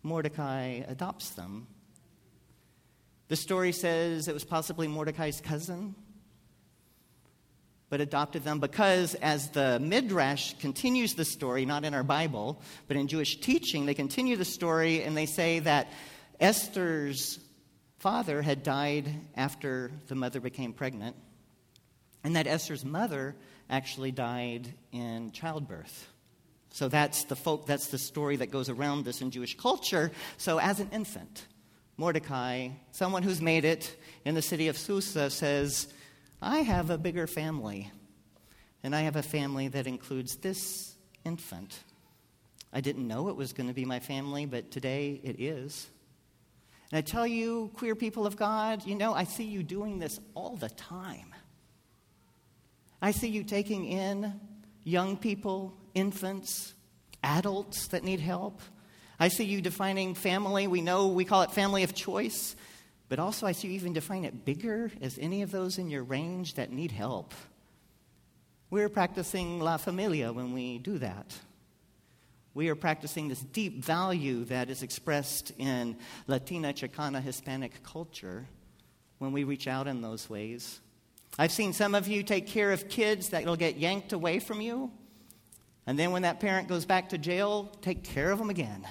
Mordecai 0.04 0.82
adopts 0.88 1.30
them 1.32 1.66
The 3.28 3.36
story 3.36 3.72
says 3.72 4.28
it 4.28 4.34
was 4.34 4.44
possibly 4.44 4.88
Mordecai's 4.88 5.42
cousin, 5.42 5.96
but 7.90 8.02
adopted 8.02 8.44
them 8.44 8.60
because, 8.60 9.16
as 9.16 9.50
the 9.50 9.80
Midrash 9.80 10.54
continues 10.60 11.16
the 11.16 11.26
story, 11.26 11.66
not 11.66 11.86
in 11.86 11.94
our 11.94 12.04
Bible, 12.04 12.62
but 12.88 12.98
in 12.98 13.08
Jewish 13.08 13.40
teaching, 13.40 13.86
they 13.86 13.94
continue 13.94 14.36
the 14.36 14.46
story 14.46 15.04
and 15.04 15.18
they 15.18 15.26
say 15.26 15.60
that 15.60 15.88
Esther's 16.40 17.40
father 17.98 18.42
had 18.42 18.62
died 18.62 19.10
after 19.36 19.92
the 20.08 20.16
mother 20.16 20.40
became 20.40 20.74
pregnant, 20.74 21.16
and 22.24 22.36
that 22.36 22.46
Esther's 22.46 22.86
mother 22.86 23.36
actually 23.70 24.12
died 24.12 24.72
in 24.92 25.32
childbirth. 25.32 26.08
So 26.70 26.90
that's 26.90 27.24
the 27.24 27.36
folk, 27.36 27.66
that's 27.66 27.88
the 27.88 27.98
story 27.98 28.36
that 28.36 28.52
goes 28.52 28.70
around 28.70 29.06
this 29.06 29.22
in 29.22 29.32
Jewish 29.32 29.58
culture. 29.58 30.12
So 30.38 30.60
as 30.60 30.80
an 30.80 30.90
infant, 30.92 31.46
Mordecai, 31.98 32.70
someone 32.92 33.24
who's 33.24 33.42
made 33.42 33.64
it 33.64 33.96
in 34.26 34.36
the 34.36 34.42
city 34.42 34.68
of 34.68 34.78
Susa, 34.78 35.30
says, 35.30 35.88
I 36.42 36.60
have 36.60 36.90
a 36.90 36.98
bigger 36.98 37.28
family, 37.28 37.90
and 38.84 38.96
I 38.96 39.02
have 39.02 39.16
a 39.16 39.24
family 39.24 39.70
that 39.70 39.88
includes 39.88 40.36
this 40.36 40.96
infant. 41.24 41.80
I 42.74 42.82
didn't 42.82 43.08
know 43.08 43.30
it 43.30 43.38
was 43.38 43.54
going 43.54 43.68
to 43.68 43.74
be 43.74 43.86
my 43.86 44.00
family, 44.00 44.46
but 44.46 44.72
today 44.72 45.22
it 45.24 45.40
is. 45.40 45.88
And 46.92 46.98
I 46.98 47.02
tell 47.02 47.26
you, 47.26 47.72
queer 47.76 47.96
people 47.96 48.28
of 48.28 48.36
God, 48.36 48.86
you 48.86 48.96
know, 48.96 49.14
I 49.14 49.24
see 49.24 49.46
you 49.46 49.64
doing 49.64 49.98
this 49.98 50.20
all 50.34 50.58
the 50.58 50.70
time. 50.70 51.34
I 53.02 53.12
see 53.12 53.30
you 53.30 53.44
taking 53.44 53.86
in 53.86 54.40
young 54.84 55.16
people, 55.16 55.74
infants, 55.94 56.74
adults 57.24 57.88
that 57.88 58.04
need 58.04 58.20
help. 58.20 58.62
I 59.20 59.30
see 59.30 59.46
you 59.46 59.62
defining 59.62 60.14
family. 60.14 60.68
We 60.68 60.82
know 60.82 61.08
we 61.08 61.26
call 61.26 61.42
it 61.44 61.52
family 61.52 61.84
of 61.84 61.94
choice, 61.94 62.56
but 63.08 63.20
also 63.20 63.48
I 63.48 63.54
see 63.54 63.70
you 63.70 63.74
even 63.76 63.94
define 63.94 64.26
it 64.26 64.46
bigger 64.46 64.92
as 65.02 65.18
any 65.20 65.42
of 65.42 65.52
those 65.52 65.78
in 65.78 65.90
your 65.90 66.04
range 66.04 66.56
that 66.56 66.72
need 66.72 66.92
help. 66.92 67.34
We're 68.70 68.90
practicing 68.90 69.60
La 69.60 69.78
Familia 69.78 70.34
when 70.34 70.54
we 70.54 70.80
do 70.80 70.98
that. 70.98 71.36
We 72.54 72.70
are 72.70 72.76
practicing 72.76 73.28
this 73.28 73.42
deep 73.42 73.84
value 73.84 74.46
that 74.46 74.70
is 74.70 74.82
expressed 74.82 75.52
in 75.58 75.98
Latina, 76.28 76.74
Chicana, 76.74 77.22
Hispanic 77.22 77.84
culture 77.84 78.48
when 79.18 79.34
we 79.34 79.44
reach 79.44 79.68
out 79.68 79.88
in 79.88 80.02
those 80.02 80.30
ways. 80.30 80.80
I've 81.38 81.52
seen 81.52 81.74
some 81.74 81.96
of 81.96 82.08
you 82.08 82.24
take 82.24 82.48
care 82.48 82.72
of 82.72 82.88
kids 82.88 83.30
that 83.30 83.46
will 83.46 83.58
get 83.58 83.78
yanked 83.78 84.14
away 84.14 84.40
from 84.40 84.62
you. 84.62 84.92
And 85.86 86.00
then 86.00 86.12
when 86.12 86.22
that 86.24 86.40
parent 86.40 86.68
goes 86.68 86.86
back 86.86 87.10
to 87.10 87.18
jail, 87.18 87.72
take 87.82 88.04
care 88.04 88.32
of 88.32 88.40
them 88.40 88.50
again. 88.50 88.88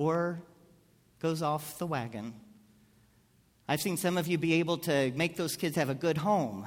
Or 0.00 0.40
goes 1.18 1.42
off 1.42 1.76
the 1.76 1.86
wagon. 1.86 2.32
I've 3.68 3.82
seen 3.82 3.98
some 3.98 4.16
of 4.16 4.26
you 4.28 4.38
be 4.38 4.54
able 4.54 4.78
to 4.78 5.12
make 5.14 5.36
those 5.36 5.56
kids 5.56 5.76
have 5.76 5.90
a 5.90 5.94
good 5.94 6.16
home 6.16 6.66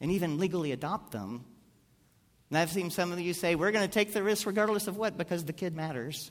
and 0.00 0.12
even 0.12 0.38
legally 0.38 0.70
adopt 0.70 1.10
them. 1.10 1.44
And 2.50 2.58
I've 2.58 2.70
seen 2.70 2.90
some 2.90 3.10
of 3.10 3.18
you 3.18 3.34
say, 3.34 3.56
we're 3.56 3.72
going 3.72 3.84
to 3.84 3.92
take 3.92 4.12
the 4.12 4.22
risk 4.22 4.46
regardless 4.46 4.86
of 4.86 4.96
what 4.96 5.18
because 5.18 5.44
the 5.44 5.52
kid 5.52 5.74
matters. 5.74 6.30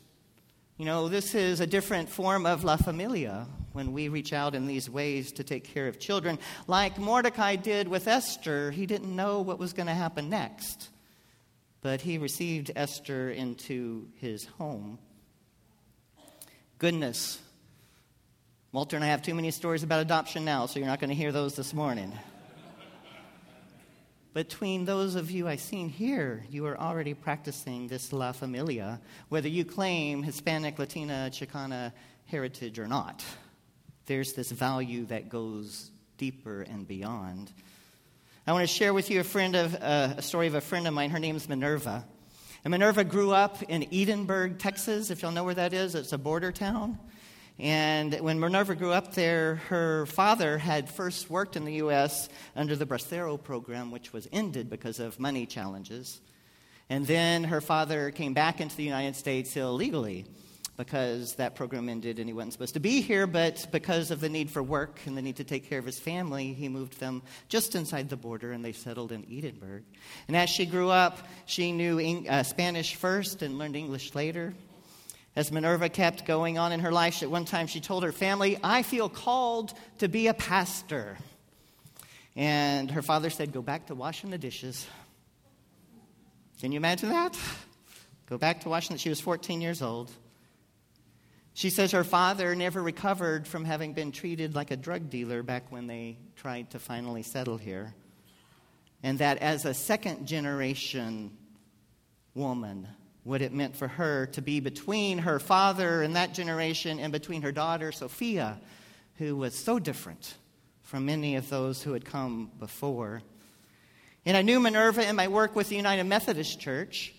You 0.78 0.86
know, 0.86 1.10
this 1.10 1.36
is 1.36 1.60
a 1.60 1.68
different 1.68 2.08
form 2.08 2.46
of 2.46 2.64
La 2.64 2.78
Familia 2.78 3.46
when 3.74 3.92
we 3.92 4.08
reach 4.08 4.32
out 4.32 4.56
in 4.56 4.68
these 4.68 4.90
ways 4.90 5.34
to 5.34 5.44
take 5.44 5.66
care 5.66 5.90
of 5.90 6.00
children. 6.00 6.40
Like 6.66 6.98
Mordecai 6.98 7.58
did 7.58 7.90
with 7.90 8.08
Esther, 8.08 8.72
he 8.72 8.86
didn't 8.86 9.14
know 9.14 9.42
what 9.42 9.60
was 9.60 9.74
going 9.74 9.88
to 9.88 9.94
happen 9.94 10.30
next, 10.30 10.92
but 11.82 12.00
he 12.00 12.18
received 12.18 12.72
Esther 12.74 13.32
into 13.32 14.08
his 14.16 14.46
home. 14.46 14.98
Goodness. 16.82 17.38
Walter 18.72 18.96
and 18.96 19.06
I 19.06 19.10
have 19.10 19.22
too 19.22 19.36
many 19.36 19.52
stories 19.52 19.84
about 19.84 20.00
adoption 20.00 20.44
now, 20.44 20.66
so 20.66 20.80
you're 20.80 20.88
not 20.88 21.00
going 21.00 21.12
to 21.12 21.16
hear 21.16 21.32
those 21.32 21.56
this 21.56 21.76
morning. 21.76 22.12
Between 24.34 24.86
those 24.86 25.14
of 25.14 25.30
you 25.30 25.48
I've 25.48 25.62
seen 25.62 25.90
here, 25.90 26.44
you 26.50 26.66
are 26.66 26.76
already 26.76 27.14
practicing 27.14 27.88
this 27.88 28.12
La 28.12 28.32
Familia, 28.32 29.00
whether 29.30 29.48
you 29.48 29.64
claim 29.64 30.24
Hispanic, 30.24 30.80
Latina, 30.80 31.30
Chicana 31.32 31.92
heritage 32.26 32.80
or 32.80 32.88
not 32.88 33.24
there's 34.08 34.34
this 34.34 34.50
value 34.52 35.06
that 35.06 35.30
goes 35.30 35.92
deeper 36.18 36.64
and 36.64 36.88
beyond. 36.88 37.52
I 38.48 38.54
want 38.54 38.68
to 38.68 38.74
share 38.74 38.92
with 38.92 39.12
you 39.12 39.20
a 39.20 39.24
friend 39.24 39.56
of 39.56 39.76
uh, 39.76 40.16
a 40.18 40.22
story 40.24 40.48
of 40.48 40.56
a 40.56 40.62
friend 40.62 40.88
of 40.88 40.96
mine. 40.96 41.12
Her 41.12 41.20
name 41.20 41.36
is 41.36 41.48
Minerva. 41.48 42.06
And 42.64 42.72
Minerva 42.72 43.04
grew 43.04 43.32
up 43.32 43.64
in 43.64 43.88
Edinburg, 43.92 44.60
Texas. 44.60 45.10
If 45.10 45.24
y'all 45.24 45.32
know 45.32 45.44
where 45.44 45.56
that 45.56 45.74
is, 45.74 45.96
it's 45.96 46.14
a 46.14 46.18
border 46.18 46.52
town. 46.52 47.00
And 47.58 48.14
when 48.20 48.40
Minerva 48.40 48.76
grew 48.76 48.92
up 48.92 49.16
there, 49.16 49.56
her 49.70 50.06
father 50.06 50.60
had 50.60 50.88
first 50.88 51.30
worked 51.30 51.56
in 51.56 51.66
the 51.66 51.74
U.S. 51.76 52.30
under 52.56 52.76
the 52.76 52.86
Bracero 52.86 53.42
program, 53.42 53.90
which 53.90 54.14
was 54.14 54.28
ended 54.32 54.70
because 54.70 55.00
of 55.00 55.20
money 55.20 55.48
challenges. 55.48 56.22
And 56.88 57.08
then 57.08 57.46
her 57.46 57.62
father 57.62 58.12
came 58.12 58.34
back 58.34 58.62
into 58.62 58.76
the 58.76 58.84
United 58.84 59.16
States 59.16 59.58
illegally 59.58 60.26
because 60.82 61.36
that 61.36 61.54
program 61.54 61.90
ended 61.90 62.18
and 62.18 62.28
he 62.28 62.34
wasn't 62.34 62.52
supposed 62.52 62.74
to 62.74 62.80
be 62.80 63.02
here, 63.02 63.28
but 63.28 63.68
because 63.72 64.10
of 64.10 64.20
the 64.20 64.28
need 64.28 64.50
for 64.50 64.64
work 64.64 65.00
and 65.06 65.16
the 65.16 65.22
need 65.22 65.36
to 65.36 65.44
take 65.44 65.70
care 65.70 65.78
of 65.78 65.86
his 65.86 66.00
family, 66.00 66.54
he 66.54 66.68
moved 66.70 67.00
them 67.00 67.22
just 67.50 67.76
inside 67.76 68.10
the 68.10 68.18
border 68.18 68.52
and 68.52 68.66
they 68.66 68.72
settled 68.72 69.12
in 69.12 69.24
Edinburg. 69.32 69.84
And 70.28 70.36
as 70.36 70.50
she 70.50 70.66
grew 70.66 70.90
up, 70.90 71.20
she 71.46 71.72
knew 71.72 72.26
uh, 72.28 72.42
Spanish 72.42 72.96
first 72.96 73.44
and 73.44 73.60
learned 73.60 73.76
English 73.76 74.16
later. 74.16 74.56
As 75.36 75.52
Minerva 75.52 75.88
kept 75.88 76.26
going 76.26 76.58
on 76.58 76.72
in 76.72 76.80
her 76.80 76.92
life, 76.92 77.22
at 77.22 77.30
one 77.30 77.46
time 77.46 77.68
she 77.68 77.80
told 77.80 78.02
her 78.02 78.12
family, 78.12 78.58
I 78.64 78.82
feel 78.82 79.08
called 79.08 79.76
to 80.00 80.08
be 80.08 80.26
a 80.28 80.34
pastor. 80.34 81.20
And 82.36 82.90
her 82.90 83.04
father 83.04 83.30
said, 83.30 83.54
Go 83.54 83.62
back 83.62 83.86
to 83.88 83.96
washing 83.96 84.32
the 84.32 84.40
dishes. 84.40 84.88
Can 86.60 86.72
you 86.72 86.78
imagine 86.78 87.10
that? 87.10 87.38
Go 88.28 88.40
back 88.40 88.62
to 88.62 88.70
washing. 88.70 88.98
She 88.98 89.10
was 89.10 89.22
14 89.22 89.62
years 89.62 89.84
old. 89.84 90.12
She 91.54 91.70
says 91.70 91.92
her 91.92 92.04
father 92.04 92.56
never 92.56 92.82
recovered 92.82 93.48
from 93.48 93.66
having 93.66 93.94
been 93.94 94.12
treated 94.12 94.56
like 94.56 94.72
a 94.72 94.78
drug 94.78 95.10
dealer 95.10 95.44
back 95.44 95.72
when 95.72 95.88
they 95.88 96.18
tried 96.36 96.72
to 96.72 96.80
finally 96.80 97.24
settle 97.24 97.58
here. 97.58 97.94
And 99.04 99.20
that 99.20 99.40
as 99.40 99.66
a 99.66 99.74
second 99.74 100.28
generation 100.28 101.36
woman, 102.34 102.88
what 103.24 103.42
it 103.42 103.54
meant 103.54 103.76
for 103.76 103.88
her 103.88 104.28
to 104.28 104.42
be 104.42 104.60
between 104.60 105.20
her 105.20 105.40
father 105.40 106.02
and 106.02 106.16
that 106.16 106.34
generation 106.34 107.00
and 107.00 107.12
between 107.12 107.42
her 107.42 107.52
daughter, 107.52 107.92
Sophia, 107.92 108.60
who 109.18 109.36
was 109.36 109.54
so 109.54 109.78
different 109.78 110.36
from 110.82 111.06
many 111.06 111.36
of 111.36 111.50
those 111.50 111.84
who 111.84 111.94
had 111.94 112.06
come 112.06 112.52
before. 112.60 113.22
And 114.26 114.38
I 114.38 114.42
knew 114.42 114.60
Minerva 114.60 115.08
in 115.08 115.16
my 115.16 115.28
work 115.28 115.56
with 115.56 115.70
the 115.70 115.76
United 115.76 116.06
Methodist 116.06 116.60
Church. 116.60 117.14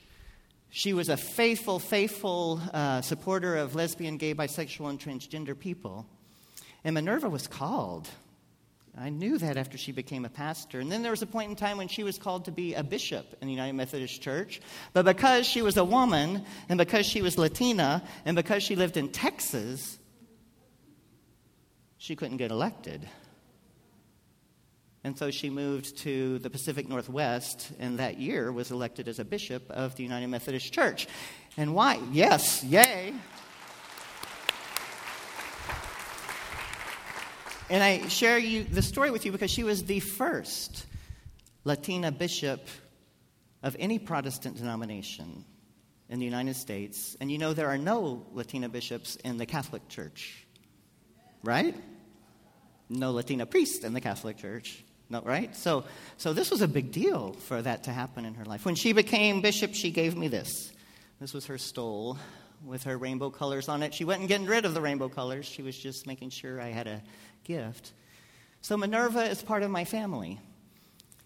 She 0.75 0.95
was 0.95 1.11
a 1.11 1.19
faithful, 1.19 1.79
faithful 1.79 2.59
uh, 2.73 3.03
supporter 3.03 3.57
of 3.57 3.75
lesbian, 3.75 4.17
gay, 4.17 4.35
bisexual, 4.35 4.89
and 4.89 4.99
transgender 4.99 5.57
people. 5.57 6.07
And 6.83 6.95
Minerva 6.95 7.29
was 7.29 7.47
called. 7.47 8.09
I 8.97 9.11
knew 9.11 9.37
that 9.37 9.59
after 9.59 9.77
she 9.77 9.93
became 9.93 10.25
a 10.25 10.31
pastor. 10.31 10.81
And 10.81 10.91
then 10.91 11.03
there 11.03 11.11
was 11.11 11.21
a 11.21 11.27
point 11.27 11.51
in 11.51 11.57
time 11.57 11.77
when 11.77 11.89
she 11.89 12.05
was 12.05 12.17
called 12.17 12.47
to 12.47 12.53
be 12.53 12.73
a 12.73 12.83
bishop 12.83 13.37
in 13.43 13.49
the 13.49 13.53
United 13.53 13.75
Methodist 13.75 14.23
Church. 14.23 14.63
But 14.95 15.05
because 15.05 15.45
she 15.45 15.61
was 15.61 15.77
a 15.77 15.85
woman, 15.85 16.43
and 16.71 16.79
because 16.79 17.05
she 17.05 17.21
was 17.21 17.37
Latina, 17.37 18.03
and 18.25 18.35
because 18.35 18.63
she 18.63 18.75
lived 18.75 18.97
in 18.97 19.11
Texas, 19.11 19.99
she 21.99 22.17
couldn't 22.17 22.39
get 22.39 22.51
elected. 22.51 23.07
And 25.05 25.19
so 25.19 25.31
she 25.33 25.51
moved 25.51 25.99
to 25.99 26.39
the 26.39 26.49
Pacific 26.49 26.89
Northwest, 26.89 27.73
and 27.81 27.99
that 27.99 28.19
year 28.19 28.53
was 28.53 28.71
elected 28.71 29.09
as 29.09 29.19
a 29.19 29.25
bishop 29.25 29.69
of 29.71 29.97
the 29.97 30.05
United 30.05 30.29
Methodist 30.29 30.73
Church. 30.73 31.09
And 31.57 31.75
why? 31.75 32.01
Yes, 32.13 32.63
yay. 32.63 33.13
And 37.69 37.83
I 37.83 38.07
share 38.09 38.39
you 38.39 38.65
the 38.65 38.83
story 38.83 39.11
with 39.11 39.25
you 39.25 39.33
because 39.33 39.51
she 39.51 39.65
was 39.65 39.85
the 39.85 39.99
first 39.99 40.87
Latina 41.65 42.13
bishop 42.13 42.69
of 43.63 43.77
any 43.79 43.99
Protestant 43.99 44.57
denomination 44.57 45.45
in 46.09 46.19
the 46.19 46.25
United 46.25 46.55
States. 46.55 47.17
And 47.21 47.33
you 47.33 47.39
know 47.39 47.55
there 47.55 47.69
are 47.69 47.79
no 47.79 48.27
Latina 48.33 48.69
bishops 48.69 49.17
in 49.17 49.39
the 49.39 49.47
Catholic 49.47 49.89
Church, 49.89 50.47
right? 51.43 51.75
No 52.89 53.13
Latina 53.13 53.47
priests 53.47 53.85
in 53.85 53.95
the 53.95 54.01
Catholic 54.01 54.37
Church. 54.37 54.85
No, 55.13 55.21
right? 55.21 55.55
So, 55.55 55.85
so 56.17 56.33
this 56.33 56.51
was 56.51 56.63
a 56.63 56.69
big 56.69 56.91
deal 56.91 57.35
for 57.35 57.61
that 57.61 57.85
to 57.85 57.93
happen 57.93 58.25
in 58.25 58.33
her 58.33 58.47
life. 58.47 58.65
When 58.65 58.75
she 58.75 58.95
became 58.95 59.43
bishop, 59.43 59.75
she 59.75 59.91
gave 59.91 60.17
me 60.17 60.29
this. 60.29 60.73
This 61.21 61.35
was 61.35 61.45
her 61.47 61.59
stole 61.59 62.17
with 62.65 62.85
her 62.85 62.97
rainbow 62.97 63.29
colors 63.29 63.69
on 63.69 63.83
it. 63.83 63.93
She 63.93 64.07
wasn't 64.07 64.29
getting 64.29 64.47
rid 64.47 64.65
of 64.65 64.73
the 64.73 64.81
rainbow 64.81 65.11
colors, 65.11 65.45
she 65.45 65.61
was 65.61 65.77
just 65.79 66.07
making 66.07 66.31
sure 66.31 66.59
I 66.59 66.69
had 66.69 66.87
a 66.87 67.03
gift. 67.45 67.93
So 68.63 68.79
Minerva 68.79 69.25
is 69.25 69.43
part 69.43 69.63
of 69.63 69.71
my 69.71 69.85
family. 69.85 70.41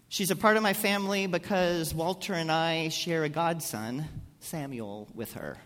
She's 0.08 0.32
a 0.32 0.36
part 0.36 0.56
of 0.56 0.64
my 0.64 0.72
family 0.72 1.28
because 1.28 1.94
Walter 1.94 2.34
and 2.34 2.50
I 2.50 2.88
share 2.88 3.22
a 3.22 3.28
godson, 3.28 4.04
Samuel, 4.40 5.06
with 5.14 5.34
her. 5.34 5.58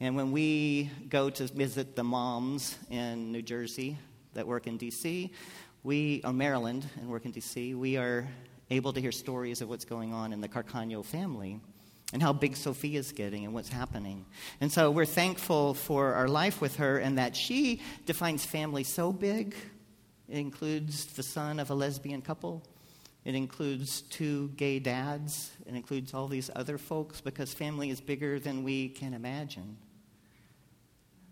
And 0.00 0.16
when 0.16 0.32
we 0.32 0.90
go 1.10 1.28
to 1.28 1.44
visit 1.44 1.94
the 1.94 2.04
moms 2.04 2.78
in 2.88 3.32
New 3.32 3.42
Jersey 3.42 3.98
that 4.32 4.46
work 4.46 4.66
in 4.66 4.78
D.C., 4.78 5.30
we, 5.82 6.20
or 6.24 6.32
Maryland 6.32 6.86
and 6.96 7.08
work 7.08 7.24
in 7.24 7.30
D.C., 7.30 7.74
we 7.74 7.96
are 7.96 8.28
able 8.70 8.92
to 8.92 9.00
hear 9.00 9.12
stories 9.12 9.60
of 9.60 9.68
what's 9.68 9.84
going 9.84 10.12
on 10.12 10.32
in 10.32 10.40
the 10.40 10.48
Carcano 10.48 11.04
family 11.04 11.60
and 12.12 12.22
how 12.22 12.32
big 12.32 12.56
Sophia 12.56 12.98
is 12.98 13.12
getting 13.12 13.44
and 13.44 13.54
what's 13.54 13.68
happening. 13.68 14.24
And 14.60 14.70
so 14.70 14.90
we're 14.90 15.06
thankful 15.06 15.74
for 15.74 16.14
our 16.14 16.28
life 16.28 16.60
with 16.60 16.76
her 16.76 16.98
and 16.98 17.18
that 17.18 17.36
she 17.36 17.80
defines 18.06 18.44
family 18.44 18.84
so 18.84 19.12
big. 19.12 19.54
It 20.28 20.38
includes 20.38 21.06
the 21.06 21.22
son 21.22 21.58
of 21.58 21.70
a 21.70 21.74
lesbian 21.74 22.22
couple. 22.22 22.62
It 23.24 23.34
includes 23.34 24.02
two 24.02 24.48
gay 24.56 24.78
dads. 24.78 25.50
It 25.66 25.74
includes 25.74 26.14
all 26.14 26.26
these 26.26 26.50
other 26.54 26.78
folks 26.78 27.20
because 27.20 27.52
family 27.52 27.90
is 27.90 28.00
bigger 28.00 28.38
than 28.40 28.64
we 28.64 28.88
can 28.88 29.14
imagine. 29.14 29.76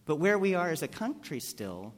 But 0.04 0.16
where 0.16 0.38
we 0.38 0.54
are 0.54 0.70
as 0.70 0.82
a 0.82 0.88
country 0.88 1.40
still, 1.40 1.92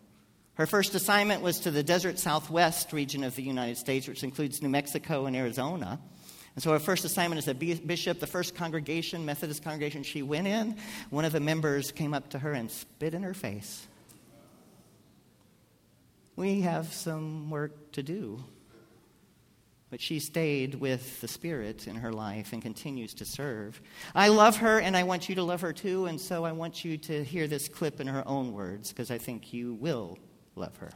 her 0.60 0.66
first 0.66 0.94
assignment 0.94 1.40
was 1.40 1.60
to 1.60 1.70
the 1.70 1.82
desert 1.82 2.18
southwest 2.18 2.92
region 2.92 3.24
of 3.24 3.34
the 3.34 3.42
United 3.42 3.78
States, 3.78 4.06
which 4.06 4.22
includes 4.22 4.60
New 4.60 4.68
Mexico 4.68 5.24
and 5.24 5.34
Arizona. 5.34 5.98
And 6.54 6.62
so 6.62 6.72
her 6.72 6.78
first 6.78 7.06
assignment 7.06 7.38
as 7.38 7.48
a 7.48 7.54
bishop, 7.54 8.20
the 8.20 8.26
first 8.26 8.54
congregation, 8.54 9.24
Methodist 9.24 9.64
congregation 9.64 10.02
she 10.02 10.20
went 10.20 10.46
in, 10.46 10.76
one 11.08 11.24
of 11.24 11.32
the 11.32 11.40
members 11.40 11.92
came 11.92 12.12
up 12.12 12.28
to 12.30 12.38
her 12.38 12.52
and 12.52 12.70
spit 12.70 13.14
in 13.14 13.22
her 13.22 13.32
face. 13.32 13.86
We 16.36 16.60
have 16.60 16.92
some 16.92 17.48
work 17.48 17.92
to 17.92 18.02
do. 18.02 18.44
But 19.88 20.02
she 20.02 20.18
stayed 20.18 20.74
with 20.74 21.22
the 21.22 21.28
Spirit 21.28 21.86
in 21.86 21.96
her 21.96 22.12
life 22.12 22.52
and 22.52 22.60
continues 22.60 23.14
to 23.14 23.24
serve. 23.24 23.80
I 24.14 24.28
love 24.28 24.58
her 24.58 24.78
and 24.78 24.94
I 24.94 25.04
want 25.04 25.30
you 25.30 25.36
to 25.36 25.42
love 25.42 25.62
her 25.62 25.72
too, 25.72 26.04
and 26.04 26.20
so 26.20 26.44
I 26.44 26.52
want 26.52 26.84
you 26.84 26.98
to 26.98 27.24
hear 27.24 27.46
this 27.46 27.66
clip 27.66 27.98
in 27.98 28.08
her 28.08 28.28
own 28.28 28.52
words 28.52 28.90
because 28.90 29.10
I 29.10 29.16
think 29.16 29.54
you 29.54 29.72
will 29.72 30.18
love 30.56 30.76
her. 30.78 30.90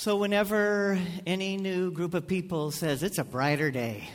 So, 0.00 0.16
whenever 0.16 0.98
any 1.26 1.58
new 1.58 1.90
group 1.90 2.14
of 2.14 2.26
people 2.26 2.70
says, 2.70 3.02
it's 3.02 3.18
a 3.18 3.22
brighter 3.22 3.70
day, 3.70 4.08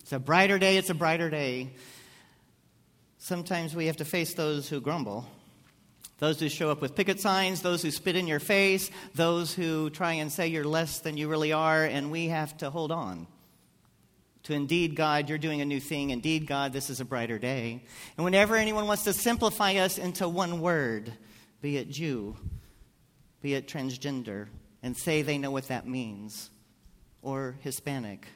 it's 0.00 0.14
a 0.14 0.18
brighter 0.18 0.58
day, 0.58 0.78
it's 0.78 0.88
a 0.88 0.94
brighter 0.94 1.28
day, 1.28 1.74
sometimes 3.18 3.76
we 3.76 3.88
have 3.88 3.98
to 3.98 4.06
face 4.06 4.32
those 4.32 4.70
who 4.70 4.80
grumble. 4.80 5.26
Those 6.16 6.40
who 6.40 6.48
show 6.48 6.70
up 6.70 6.80
with 6.80 6.94
picket 6.94 7.20
signs, 7.20 7.60
those 7.60 7.82
who 7.82 7.90
spit 7.90 8.16
in 8.16 8.26
your 8.26 8.40
face, 8.40 8.90
those 9.14 9.52
who 9.52 9.90
try 9.90 10.12
and 10.12 10.32
say 10.32 10.46
you're 10.46 10.64
less 10.64 11.00
than 11.00 11.18
you 11.18 11.28
really 11.28 11.52
are, 11.52 11.84
and 11.84 12.10
we 12.10 12.28
have 12.28 12.56
to 12.56 12.70
hold 12.70 12.90
on 12.90 13.26
to 14.44 14.54
indeed, 14.54 14.96
God, 14.96 15.28
you're 15.28 15.36
doing 15.36 15.60
a 15.60 15.66
new 15.66 15.78
thing. 15.78 16.08
Indeed, 16.08 16.46
God, 16.46 16.72
this 16.72 16.88
is 16.88 17.00
a 17.00 17.04
brighter 17.04 17.38
day. 17.38 17.84
And 18.16 18.24
whenever 18.24 18.56
anyone 18.56 18.86
wants 18.86 19.04
to 19.04 19.12
simplify 19.12 19.74
us 19.74 19.98
into 19.98 20.26
one 20.26 20.62
word, 20.62 21.12
be 21.60 21.76
it 21.76 21.90
Jew, 21.90 22.34
be 23.42 23.52
it 23.52 23.68
transgender, 23.68 24.46
and 24.82 24.96
say 24.96 25.22
they 25.22 25.38
know 25.38 25.50
what 25.50 25.68
that 25.68 25.86
means, 25.86 26.50
or 27.22 27.56
Hispanic, 27.60 28.26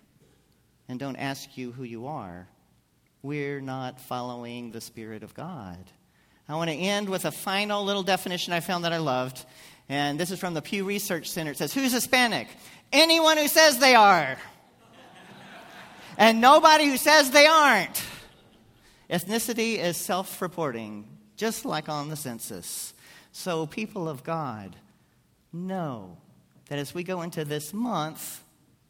and 0.89 0.99
don't 0.99 1.17
ask 1.17 1.57
you 1.57 1.73
who 1.73 1.85
you 1.85 2.07
are, 2.07 2.49
we're 3.23 3.61
not 3.61 4.01
following 4.01 4.71
the 4.71 4.81
Spirit 4.81 5.23
of 5.23 5.35
God. 5.35 5.79
I 6.49 6.57
want 6.57 6.71
to 6.71 6.77
end 6.77 7.09
with 7.09 7.27
a 7.27 7.31
final 7.31 7.85
little 7.85 8.03
definition 8.03 8.53
I 8.53 8.61
found 8.61 8.85
that 8.85 8.93
I 8.93 8.99
loved. 8.99 9.45
And 9.89 10.19
this 10.19 10.31
is 10.31 10.41
from 10.41 10.55
the 10.55 10.63
Pew 10.63 10.85
Research 10.85 11.31
Center. 11.31 11.53
It 11.53 11.59
says, 11.59 11.73
Who's 11.73 11.93
Hispanic? 11.93 12.49
Anyone 12.93 13.37
who 13.37 13.47
says 13.47 13.79
they 13.79 13.95
are. 13.95 14.37
and 16.19 16.41
nobody 16.41 16.87
who 16.87 16.97
says 16.97 17.31
they 17.31 17.47
aren't. 17.47 18.03
Ethnicity 19.09 19.79
is 19.79 19.97
self 19.97 20.41
reporting, 20.41 21.07
just 21.37 21.65
like 21.65 21.89
on 21.89 22.09
the 22.09 22.17
census. 22.17 22.95
So, 23.33 23.67
people 23.67 24.09
of 24.09 24.25
God, 24.25 24.77
know 25.53 26.19
that 26.71 26.79
as 26.79 26.95
we 26.95 27.03
go 27.03 27.23
into 27.23 27.45
this 27.45 27.75
month, 27.75 28.45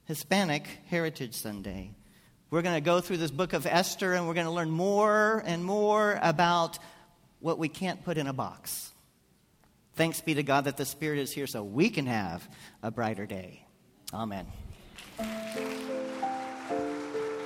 Hispanic 0.04 0.68
Heritage 0.90 1.32
Sunday, 1.32 1.92
we're 2.50 2.60
going 2.60 2.74
to 2.74 2.82
go 2.82 3.00
through 3.00 3.16
this 3.16 3.30
book 3.30 3.54
of 3.54 3.64
Esther 3.64 4.12
and 4.12 4.28
we're 4.28 4.34
going 4.34 4.44
to 4.44 4.52
learn 4.52 4.70
more 4.70 5.42
and 5.46 5.64
more 5.64 6.18
about 6.20 6.78
what 7.38 7.58
we 7.58 7.70
can't 7.70 8.04
put 8.04 8.18
in 8.18 8.26
a 8.26 8.34
box. 8.34 8.92
Thanks 9.94 10.20
be 10.20 10.34
to 10.34 10.42
God 10.42 10.64
that 10.64 10.76
the 10.76 10.84
Spirit 10.84 11.20
is 11.20 11.32
here 11.32 11.46
so 11.46 11.64
we 11.64 11.88
can 11.88 12.04
have 12.04 12.46
a 12.82 12.90
brighter 12.90 13.24
day. 13.24 13.64
Amen. 14.12 14.46